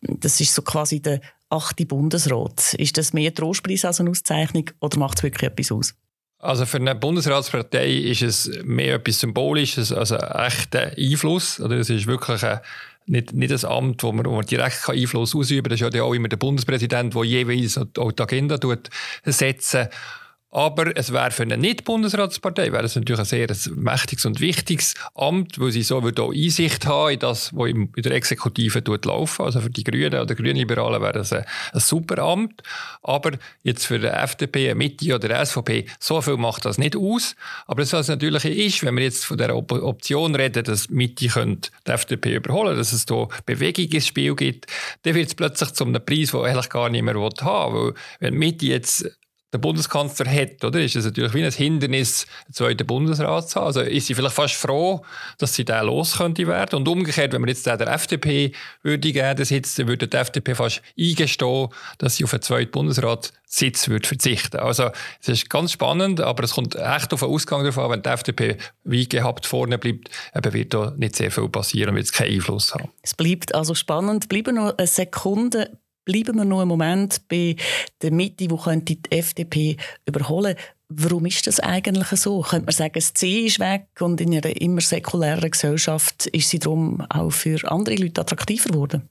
das 0.00 0.40
ist 0.40 0.54
so 0.54 0.62
quasi 0.62 1.00
der 1.00 1.20
achte 1.50 1.86
Bundesrat. 1.86 2.74
Ist 2.74 2.96
das 2.98 3.12
mehr 3.12 3.34
Trostpreis 3.34 3.84
als 3.84 4.00
eine 4.00 4.10
Auszeichnung 4.10 4.70
oder 4.80 4.98
macht 4.98 5.18
es 5.18 5.22
wirklich 5.22 5.50
etwas 5.50 5.72
aus? 5.72 5.94
Also 6.40 6.66
für 6.66 6.76
eine 6.76 6.94
Bundesratspartei 6.94 7.90
ist 7.90 8.22
es 8.22 8.50
mehr 8.62 8.94
etwas 8.94 9.20
Symbolisches, 9.20 9.92
also 9.92 10.16
echter 10.16 10.92
Einfluss. 10.96 11.58
Oder 11.58 11.76
es 11.76 11.90
ist 11.90 12.06
wirklich 12.06 12.44
ein, 12.44 12.60
nicht, 13.06 13.32
nicht 13.32 13.52
ein 13.52 13.70
Amt, 13.70 14.02
wo 14.04 14.12
man, 14.12 14.24
wo 14.24 14.36
man 14.36 14.46
direkt 14.46 14.88
Einfluss 14.88 15.34
ausüben 15.34 15.64
kann. 15.64 15.70
Das 15.70 15.80
ist 15.80 15.94
ja 15.94 16.02
auch 16.02 16.14
immer 16.14 16.28
der 16.28 16.36
Bundespräsident, 16.36 17.14
der 17.14 17.24
jeweils 17.24 17.76
auch 17.76 18.12
die 18.12 18.22
Agenda 18.22 18.56
kann. 18.56 18.78
Aber 20.50 20.96
es 20.96 21.12
wäre 21.12 21.30
für 21.30 21.42
eine 21.42 21.58
Nicht-Bundesratspartei 21.58 22.72
wäre 22.72 22.84
es 22.84 22.96
natürlich 22.96 23.18
ein 23.18 23.26
sehr 23.26 23.48
mächtiges 23.76 24.24
und 24.24 24.40
wichtiges 24.40 24.94
Amt, 25.14 25.58
weil 25.58 25.72
sie 25.72 25.82
so 25.82 26.02
würde 26.02 26.22
auch 26.22 26.32
Einsicht 26.32 26.86
haben 26.86 27.12
in 27.12 27.18
das, 27.18 27.54
was 27.54 27.68
in 27.68 27.90
der 27.96 28.12
Exekutive 28.12 28.82
laufen. 29.04 29.44
Also 29.44 29.60
für 29.60 29.68
die 29.68 29.84
Grünen 29.84 30.18
oder 30.18 30.34
Grünliberalen 30.34 31.02
wäre 31.02 31.12
das 31.12 31.34
ein, 31.34 31.44
ein, 31.74 31.80
super 31.80 32.22
Amt. 32.22 32.62
Aber 33.02 33.32
jetzt 33.62 33.86
für 33.86 33.98
die 33.98 34.06
FDP, 34.06 34.74
Mitte 34.74 35.14
oder 35.14 35.44
SVP, 35.44 35.84
so 36.00 36.22
viel 36.22 36.38
macht 36.38 36.64
das 36.64 36.78
nicht 36.78 36.96
aus. 36.96 37.36
Aber 37.66 37.82
das, 37.82 37.92
was 37.92 38.08
natürlich 38.08 38.46
ist, 38.46 38.82
wenn 38.82 38.96
wir 38.96 39.04
jetzt 39.04 39.26
von 39.26 39.36
der 39.36 39.54
Op 39.54 39.70
Option 39.70 40.34
reden, 40.34 40.64
dass 40.64 40.88
Mitte 40.88 41.28
könnte 41.28 41.70
die 41.86 41.90
FDP 41.90 42.36
überholen, 42.36 42.74
dass 42.74 42.94
es 42.94 43.04
da 43.04 43.28
Bewegung 43.44 43.86
ins 43.86 44.06
Spiel 44.06 44.34
gibt, 44.34 44.66
dann 45.02 45.14
wird 45.14 45.28
es 45.28 45.34
plötzlich 45.34 45.72
zu 45.72 45.84
einem 45.84 46.02
Preis, 46.04 46.30
den 46.30 46.40
eigentlich 46.40 46.70
gar 46.70 46.88
niemand 46.88 47.42
haben 47.42 47.74
will. 47.74 47.88
Weil 47.88 47.94
wenn 48.20 48.34
Mitte 48.34 48.66
jetzt 48.66 49.17
der 49.52 49.58
Bundeskanzler 49.58 50.30
hat, 50.30 50.62
oder? 50.62 50.80
Ist 50.80 50.96
es 50.96 51.06
natürlich 51.06 51.32
wie 51.32 51.42
ein 51.42 51.50
Hindernis, 51.50 52.26
einen 52.46 52.54
zweiten 52.54 52.86
Bundesrat 52.86 53.48
zu 53.48 53.56
haben. 53.56 53.66
Also 53.66 53.80
ist 53.80 54.06
sie 54.06 54.14
vielleicht 54.14 54.34
fast 54.34 54.54
froh, 54.54 55.04
dass 55.38 55.54
sie 55.54 55.64
da 55.64 55.80
los 55.80 56.18
könnte 56.18 56.46
werden. 56.46 56.76
Und 56.76 56.88
umgekehrt, 56.88 57.32
wenn 57.32 57.40
man 57.40 57.48
jetzt 57.48 57.64
der 57.64 57.80
FDP 57.80 58.52
würde 58.82 59.12
geben, 59.12 59.44
Sitz, 59.44 59.76
dann 59.76 59.88
würde 59.88 60.06
die 60.06 60.16
FDP 60.16 60.54
fast 60.54 60.82
eingestehen, 60.98 61.68
dass 61.96 62.16
sie 62.16 62.24
auf 62.24 62.34
einen 62.34 62.42
zweiten 62.42 62.70
Bundesratssitz 62.70 63.88
würde 63.88 64.06
verzichten. 64.06 64.58
Also, 64.58 64.90
es 65.22 65.28
ist 65.28 65.48
ganz 65.48 65.72
spannend, 65.72 66.20
aber 66.20 66.44
es 66.44 66.52
kommt 66.52 66.74
echt 66.74 67.14
auf 67.14 67.20
den 67.20 67.30
Ausgang 67.30 67.64
davon, 67.64 67.84
an. 67.84 67.90
Wenn 67.90 68.02
die 68.02 68.10
FDP 68.10 68.56
wie 68.84 69.08
gehabt 69.08 69.46
vorne 69.46 69.78
bleibt, 69.78 70.10
eben 70.34 70.52
wird 70.52 70.74
da 70.74 70.92
nicht 70.96 71.16
sehr 71.16 71.30
viel 71.30 71.48
passieren 71.48 71.90
und 71.90 71.96
wird 71.96 72.06
es 72.06 72.12
keinen 72.12 72.34
Einfluss 72.34 72.74
haben. 72.74 72.90
Es 73.00 73.14
bleibt 73.14 73.54
also 73.54 73.74
spannend. 73.74 74.28
Bleiben 74.28 74.56
noch 74.56 74.76
eine 74.76 74.86
Sekunde 74.86 75.78
bleiben 76.08 76.38
wir 76.38 76.44
noch 76.46 76.60
einen 76.60 76.68
Moment 76.68 77.28
bei 77.28 77.54
der 78.00 78.10
Mitte, 78.12 78.50
wo 78.50 78.56
könnte 78.56 78.96
die 78.96 79.12
FDP 79.12 79.76
überholen. 80.06 80.56
Warum 80.88 81.26
ist 81.26 81.46
das 81.46 81.60
eigentlich 81.60 82.08
so? 82.18 82.40
Könnte 82.40 82.64
man 82.64 82.72
sagen, 82.72 82.94
das 82.94 83.12
C 83.12 83.44
ist 83.44 83.60
weg 83.60 83.88
und 84.00 84.18
in 84.22 84.34
einer 84.34 84.58
immer 84.58 84.80
säkuläreren 84.80 85.50
Gesellschaft 85.50 86.26
ist 86.28 86.48
sie 86.48 86.58
darum 86.58 87.02
auch 87.10 87.28
für 87.28 87.70
andere 87.70 87.96
Leute 87.96 88.22
attraktiver 88.22 88.70
geworden? 88.70 89.06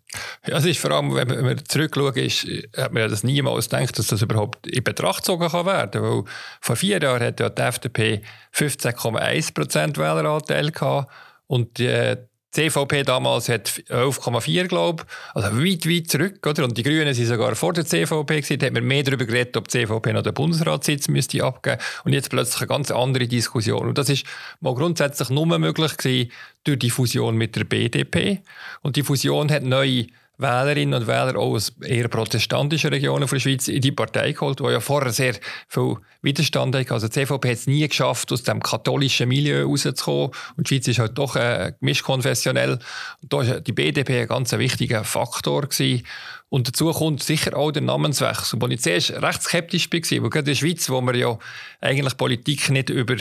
Ja, 0.47 0.57
ist 0.57 0.79
vor 0.79 0.89
allem, 0.89 1.13
wenn 1.13 1.27
man 1.27 1.63
zurückschaut, 1.65 2.17
hat 2.17 2.93
man 2.93 3.11
das 3.11 3.23
niemals 3.23 3.69
gedacht, 3.69 3.99
dass 3.99 4.07
das 4.07 4.23
überhaupt 4.23 4.65
in 4.65 4.83
Betracht 4.83 5.19
gezogen 5.19 5.49
kann 5.49 5.67
werden. 5.67 6.01
Weil 6.01 6.23
vor 6.61 6.75
vier 6.75 6.99
Jahren 6.99 7.21
hatte 7.21 7.43
ja 7.43 7.49
die 7.51 7.61
FDP 7.61 8.21
15,1 8.55 9.97
Wähleranteil 9.99 10.71
gehabt 10.71 11.11
und 11.45 11.77
die 11.77 12.17
die 12.55 12.69
CVP 12.69 13.03
damals 13.03 13.49
hat 13.49 13.67
11,4 13.89 14.67
glaube 14.67 15.03
also 15.33 15.49
weit, 15.61 15.87
weit 15.87 16.09
zurück. 16.09 16.45
Oder? 16.45 16.63
Und 16.63 16.77
die 16.77 16.83
Grünen 16.83 17.13
sind 17.13 17.25
sogar 17.25 17.55
vor 17.55 17.73
der 17.73 17.85
CVP 17.85 18.41
gewesen. 18.41 18.59
Da 18.59 18.67
hat 18.67 18.73
man 18.73 18.85
mehr 18.85 19.03
darüber 19.03 19.25
geredet, 19.25 19.57
ob 19.57 19.67
die 19.67 19.85
CVP 19.85 20.13
noch 20.13 20.23
den 20.23 20.33
Bundesratssitz 20.33 21.07
müsste 21.09 21.43
abgeben 21.43 21.77
Und 22.05 22.13
jetzt 22.13 22.29
plötzlich 22.29 22.61
eine 22.61 22.67
ganz 22.67 22.89
andere 22.89 23.27
Diskussion. 23.27 23.89
Und 23.89 23.97
das 23.97 24.09
ist 24.09 24.25
mal 24.61 24.73
grundsätzlich 24.73 25.29
nur 25.29 25.45
möglich 25.59 25.97
gewesen 25.97 26.31
durch 26.63 26.79
die 26.79 26.89
Fusion 26.89 27.35
mit 27.35 27.55
der 27.55 27.65
BDP. 27.65 28.41
Und 28.81 28.95
die 28.95 29.03
Fusion 29.03 29.51
hat 29.51 29.63
neue 29.63 30.07
Wählerinnen 30.39 30.93
und 30.93 31.07
Wähler 31.07 31.35
auch 31.37 31.53
aus 31.53 31.69
eher 31.81 32.07
protestantischen 32.07 32.91
Regionen 32.91 33.27
der 33.27 33.39
Schweiz 33.39 33.67
in 33.67 33.81
die 33.81 33.91
Partei 33.91 34.33
geholt, 34.33 34.59
die 34.59 34.65
ja 34.65 34.79
vorher 34.79 35.11
sehr 35.11 35.35
viel 35.67 35.95
Widerstand 36.21 36.75
hatten. 36.75 36.91
Also 36.91 37.07
die 37.07 37.13
CVP 37.13 37.49
hat 37.49 37.57
es 37.57 37.67
nie 37.67 37.87
geschafft, 37.87 38.31
aus 38.31 38.43
dem 38.43 38.61
katholischen 38.61 39.29
Milieu 39.29 39.63
rauszukommen. 39.63 40.31
Und 40.55 40.69
die 40.69 40.75
Schweiz 40.75 40.87
ist 40.87 40.99
halt 40.99 41.17
doch 41.17 41.35
äh, 41.35 41.73
mischkonfessionell. 41.79 42.79
Und 43.21 43.33
da 43.33 43.37
war 43.37 43.61
die 43.61 43.71
BDP 43.71 44.21
ein 44.21 44.27
ganz 44.27 44.51
wichtiger 44.51 45.03
Faktor. 45.03 45.63
Gewesen. 45.63 46.03
Und 46.49 46.67
dazu 46.67 46.91
kommt 46.91 47.23
sicher 47.23 47.57
auch 47.57 47.71
der 47.71 47.81
Namenswechsel, 47.81 48.61
wo 48.61 48.67
ich 48.67 48.81
zuerst 48.81 49.11
recht 49.11 49.41
skeptisch 49.41 49.91
war. 49.91 50.23
Weil 50.23 50.29
gerade 50.29 50.39
in 50.39 50.45
der 50.45 50.55
Schweiz, 50.55 50.89
wo 50.89 51.01
man 51.01 51.15
ja 51.15 51.37
eigentlich 51.81 52.15
Politik 52.15 52.69
nicht 52.69 52.89
über 52.89 53.15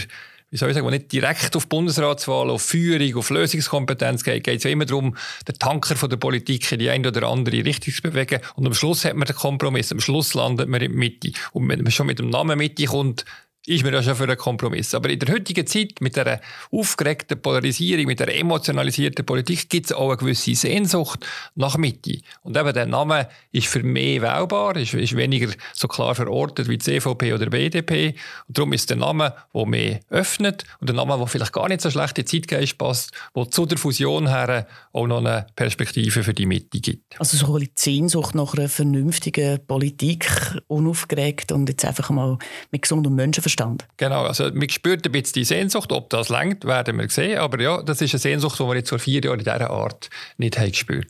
wie 0.50 0.56
soll 0.56 0.68
ich 0.68 0.74
sagen, 0.74 0.86
wo 0.86 0.90
nicht 0.90 1.10
direkt 1.10 1.56
auf 1.56 1.68
Bundesratswahl, 1.68 2.50
auf 2.50 2.62
Führung, 2.62 3.16
auf 3.16 3.30
Lösungskompetenz 3.30 4.22
geht, 4.22 4.44
geht 4.44 4.58
es 4.58 4.64
ja 4.64 4.70
immer 4.70 4.84
darum, 4.84 5.16
den 5.48 5.58
Tanker 5.58 5.96
von 5.96 6.08
der 6.08 6.18
Politik 6.18 6.70
in 6.70 6.78
die 6.78 6.88
eine 6.88 7.08
oder 7.08 7.26
andere 7.28 7.64
Richtung 7.64 7.92
zu 7.92 8.02
bewegen. 8.02 8.40
Und 8.54 8.66
am 8.66 8.74
Schluss 8.74 9.04
hat 9.04 9.16
man 9.16 9.26
den 9.26 9.34
Kompromiss. 9.34 9.90
Am 9.90 10.00
Schluss 10.00 10.34
landet 10.34 10.68
man 10.68 10.80
in 10.80 10.92
der 10.92 10.98
Mitte. 10.98 11.32
Und 11.52 11.68
wenn 11.68 11.82
man 11.82 11.90
schon 11.90 12.06
mit 12.06 12.20
dem 12.20 12.30
Namen 12.30 12.58
Mitte 12.58 12.84
kommt, 12.84 13.24
ist 13.66 13.82
mir 13.82 13.90
das 13.90 14.04
schon 14.04 14.14
für 14.14 14.24
einen 14.24 14.36
Kompromiss. 14.36 14.94
Aber 14.94 15.10
in 15.10 15.18
der 15.18 15.34
heutigen 15.34 15.66
Zeit, 15.66 16.00
mit 16.00 16.16
der 16.16 16.40
aufgeregten 16.70 17.40
Polarisierung, 17.40 18.06
mit 18.06 18.20
der 18.20 18.34
emotionalisierten 18.38 19.26
Politik, 19.26 19.68
gibt 19.68 19.86
es 19.86 19.92
auch 19.92 20.08
eine 20.08 20.16
gewisse 20.16 20.54
Sehnsucht 20.54 21.26
nach 21.56 21.76
Mitte. 21.76 22.20
Und 22.42 22.56
eben 22.56 22.72
der 22.72 22.86
Name 22.86 23.28
ist 23.50 23.66
für 23.66 23.82
mich 23.82 24.22
wählbar, 24.22 24.76
ist, 24.76 24.94
ist 24.94 25.16
weniger 25.16 25.52
so 25.72 25.88
klar 25.88 26.14
verortet 26.14 26.68
wie 26.68 26.78
CVP 26.78 27.32
oder 27.32 27.50
BDP. 27.50 28.14
Und 28.46 28.56
darum 28.56 28.72
ist 28.72 28.88
der 28.88 28.98
Name, 28.98 29.34
der 29.52 29.66
mich 29.66 29.98
öffnet 30.10 30.64
und 30.80 30.88
der 30.88 30.94
Name, 30.94 31.18
der 31.18 31.26
vielleicht 31.26 31.52
gar 31.52 31.68
nicht 31.68 31.80
so 31.80 31.90
schlecht 31.90 32.18
in 32.18 32.24
die 32.24 32.40
Zeitgeist 32.40 32.78
passt, 32.78 33.10
der 33.34 33.50
zu 33.50 33.66
der 33.66 33.78
Fusion 33.78 34.28
her 34.28 34.68
auch 34.92 35.06
noch 35.08 35.18
eine 35.18 35.46
Perspektive 35.56 36.22
für 36.22 36.34
die 36.34 36.46
Mitte 36.46 36.78
gibt. 36.78 37.18
Also 37.18 37.36
so 37.36 37.56
eine 37.56 37.66
Sehnsucht 37.74 38.36
nach 38.36 38.54
einer 38.54 38.68
vernünftigen 38.68 39.58
Politik, 39.66 40.30
unaufgeregt 40.68 41.50
und 41.50 41.68
jetzt 41.68 41.84
einfach 41.84 42.10
mal 42.10 42.38
mit 42.70 42.82
gesundem 42.82 43.16
Menschenverstand 43.16 43.55
Zustand. 43.56 43.86
Genau, 43.96 44.24
also 44.24 44.50
man 44.52 44.68
spürt 44.68 45.06
ein 45.06 45.12
bisschen 45.12 45.34
die 45.34 45.44
Sehnsucht, 45.44 45.92
ob 45.92 46.10
das 46.10 46.28
längt, 46.28 46.64
werden 46.64 46.98
wir 46.98 47.08
sehen, 47.08 47.38
aber 47.38 47.60
ja, 47.60 47.82
das 47.82 48.00
ist 48.00 48.14
eine 48.14 48.20
Sehnsucht, 48.20 48.58
die 48.58 48.64
wir 48.64 48.76
jetzt 48.76 48.90
vor 48.90 48.98
vier 48.98 49.22
Jahren 49.22 49.38
in 49.38 49.44
dieser 49.44 49.70
Art 49.70 50.10
nicht 50.38 50.58
haben 50.58 50.70
gespürt 50.70 51.08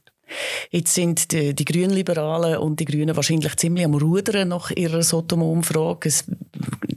Jetzt 0.71 0.93
sind 0.95 1.31
die, 1.31 1.55
die 1.55 1.65
Grünliberalen 1.65 2.59
und 2.59 2.81
die 2.81 2.85
Grünen 2.85 3.15
wahrscheinlich 3.15 3.57
ziemlich 3.57 3.85
am 3.85 3.95
Rudern 3.95 4.49
nach 4.49 4.73
ihrer 4.73 5.03
Sotomo-Umfrage. 5.03 6.09
Es 6.09 6.25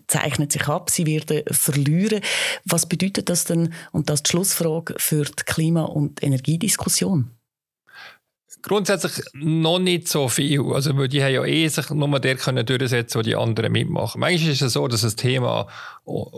zeichnet 0.07 0.51
sich 0.51 0.67
ab, 0.67 0.89
sie 0.89 1.05
werden 1.05 1.43
verlieren. 1.51 2.21
Was 2.65 2.87
bedeutet 2.87 3.29
das 3.29 3.43
denn, 3.43 3.71
und 3.91 4.09
das 4.09 4.19
ist 4.19 4.27
die 4.27 4.31
Schlussfrage, 4.31 4.95
für 4.97 5.25
die 5.25 5.43
Klima- 5.45 5.85
und 5.85 6.23
Energiediskussion? 6.23 7.29
Grundsätzlich 8.61 9.13
noch 9.33 9.79
nicht 9.79 10.09
so 10.09 10.27
viel. 10.27 10.61
Also, 10.73 10.97
weil 10.97 11.07
die 11.07 11.23
haben 11.23 11.33
ja 11.33 11.45
eh 11.45 11.67
sich 11.67 11.89
nur 11.91 12.19
der 12.19 12.35
können 12.35 12.65
durchsetzen, 12.65 13.19
wo 13.19 13.21
die 13.21 13.35
anderen 13.35 13.71
mitmachen. 13.71 14.19
Manchmal 14.19 14.51
ist 14.51 14.61
es 14.61 14.73
so, 14.73 14.87
dass 14.87 15.03
ein 15.03 15.15
Thema 15.15 15.67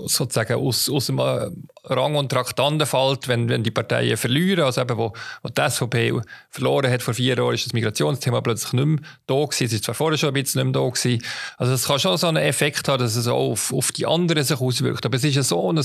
sozusagen 0.06 0.56
aus, 0.56 0.90
aus 0.90 1.08
dem 1.08 1.20
äh, 1.20 1.50
Rang 1.86 2.16
und 2.16 2.30
Traktanten 2.30 2.86
fällt, 2.86 3.28
wenn, 3.28 3.50
wenn 3.50 3.64
die 3.64 3.72
Parteien 3.72 4.18
verlieren. 4.18 4.66
Also 4.66 4.82
eben, 4.82 4.98
wo, 4.98 5.14
wo 5.42 5.50
die 5.50 5.70
SVP 5.70 6.22
verloren 6.50 6.92
hat 6.92 7.02
vor 7.02 7.14
vier 7.14 7.38
Jahren, 7.38 7.54
ist 7.54 7.66
das 7.66 7.74
Migrationsthema 7.74 8.42
plötzlich 8.42 8.74
nicht 8.74 8.86
mehr 8.86 9.00
da 9.28 9.36
gewesen. 9.36 9.66
Es 9.66 9.74
ist 9.74 9.86
zwar 9.86 9.96
vorher 9.96 10.18
schon 10.18 10.30
ein 10.30 10.34
bisschen 10.34 10.64
nicht 10.64 10.76
mehr 10.76 10.84
da 10.84 10.90
gewesen. 10.90 11.24
Also 11.58 11.74
es 11.74 11.88
kann 11.88 12.00
schon 12.00 12.18
so 12.18 12.28
einen 12.28 12.38
Effekt 12.38 12.88
haben, 12.88 13.02
dass 13.02 13.16
es 13.16 13.28
auch 13.28 13.52
auf, 13.52 13.74
auf 13.74 13.92
die 13.92 14.06
anderen 14.06 14.44
sich 14.44 14.60
auswirkt. 14.60 15.06
Aber 15.06 15.16
es 15.16 15.24
ist 15.24 15.36
ja 15.36 15.44
so 15.44 15.72
ein 15.72 15.84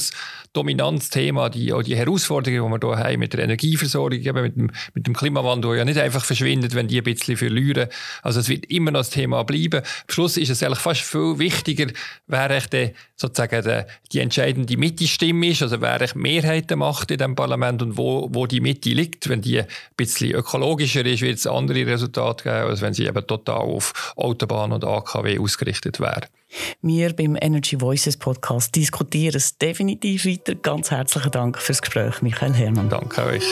Dominanzthema, 0.53 1.49
die, 1.49 1.73
auch 1.73 1.83
die 1.83 1.97
Herausforderungen, 1.97 2.81
die 2.81 2.87
wir 2.87 2.97
hier 2.97 3.05
haben 3.05 3.19
mit 3.21 3.33
der 3.33 3.45
Energieversorgung, 3.45 4.19
eben 4.19 4.43
mit 4.43 4.57
dem, 4.57 4.71
mit 4.95 5.07
dem 5.07 5.15
Klimawandel, 5.15 5.77
ja 5.77 5.85
nicht 5.85 5.99
einfach 5.99 6.26
verschwindet, 6.27 6.75
wenn 6.75 6.89
die 6.89 6.99
ein 6.99 7.05
bisschen 7.05 7.37
verlieren. 7.37 7.89
Also 8.23 8.41
es 8.41 8.49
wird 8.49 8.67
immer 8.67 8.91
noch 8.91 9.01
das 9.01 9.11
Thema 9.11 9.43
bleiben. 9.45 9.81
Am 9.81 10.09
Schluss 10.09 10.37
ist 10.37 10.51
es 10.51 10.63
eigentlich 10.63 10.81
fast 10.81 11.03
viel 11.03 11.39
wichtiger, 11.39 11.87
wer 12.27 12.51
echt 12.51 12.75
sozusagen 13.17 13.63
der, 13.65 13.87
die 14.13 14.21
entscheidende 14.21 14.77
Mitte-Stimme 14.77 15.49
ist, 15.49 15.63
also 15.63 15.81
wer 15.81 16.07
Mehrheiten 16.15 16.79
macht 16.79 17.11
in 17.11 17.19
dem 17.19 17.35
Parlament 17.35 17.83
und 17.83 17.97
wo, 17.97 18.29
wo 18.33 18.47
die 18.47 18.61
Mitte 18.61 18.91
liegt. 18.91 19.29
Wenn 19.29 19.41
die 19.41 19.61
ein 19.61 19.67
bisschen 19.97 20.33
ökologischer 20.33 21.05
ist, 21.07 21.23
wird 21.23 21.39
es 21.39 21.47
andere 21.47 21.87
Resultate 21.87 22.45
geben, 22.45 22.71
als 22.71 22.83
wenn 22.83 22.95
sie 22.95 23.07
eben 23.07 23.27
total 23.27 23.61
auf 23.61 24.15
Autobahn 24.17 24.73
und 24.73 24.85
AKW 24.85 25.39
ausgerichtet 25.39 26.01
wäre. 26.01 26.27
Wir 26.81 27.13
beim 27.13 27.37
Energy 27.41 27.81
Voices 27.81 28.17
Podcast 28.17 28.75
diskutieren 28.75 29.37
es 29.37 29.59
definitiv 29.59 30.27
weiter. 30.27 30.55
Ganz 30.55 30.91
herzlichen 30.91 31.31
Dank 31.31 31.59
fürs 31.59 31.83
Gespräch, 31.83 32.23
Michael 32.23 32.55
Hermann. 32.55 32.89
Danke 32.89 33.25
euch. 33.25 33.45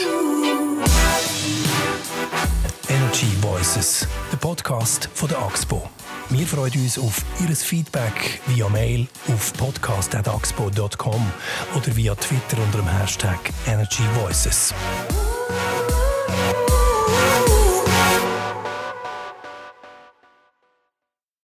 Voices, 3.65 4.07
der 4.31 4.37
Podcast 4.37 5.09
von 5.15 5.27
der 5.27 5.39
AXPO. 5.39 5.89
Wir 6.29 6.45
freuen 6.45 6.71
uns 6.73 6.99
auf 6.99 7.25
Ihr 7.39 7.55
Feedback 7.55 8.39
via 8.45 8.69
Mail 8.69 9.07
auf 9.27 9.53
podcast.axpo.com 9.53 11.31
oder 11.75 11.95
via 11.95 12.13
Twitter 12.13 12.61
unter 12.63 12.77
dem 12.77 12.87
Hashtag 12.87 13.39
Energy 13.65 14.03
EnergyVoices. 14.03 14.71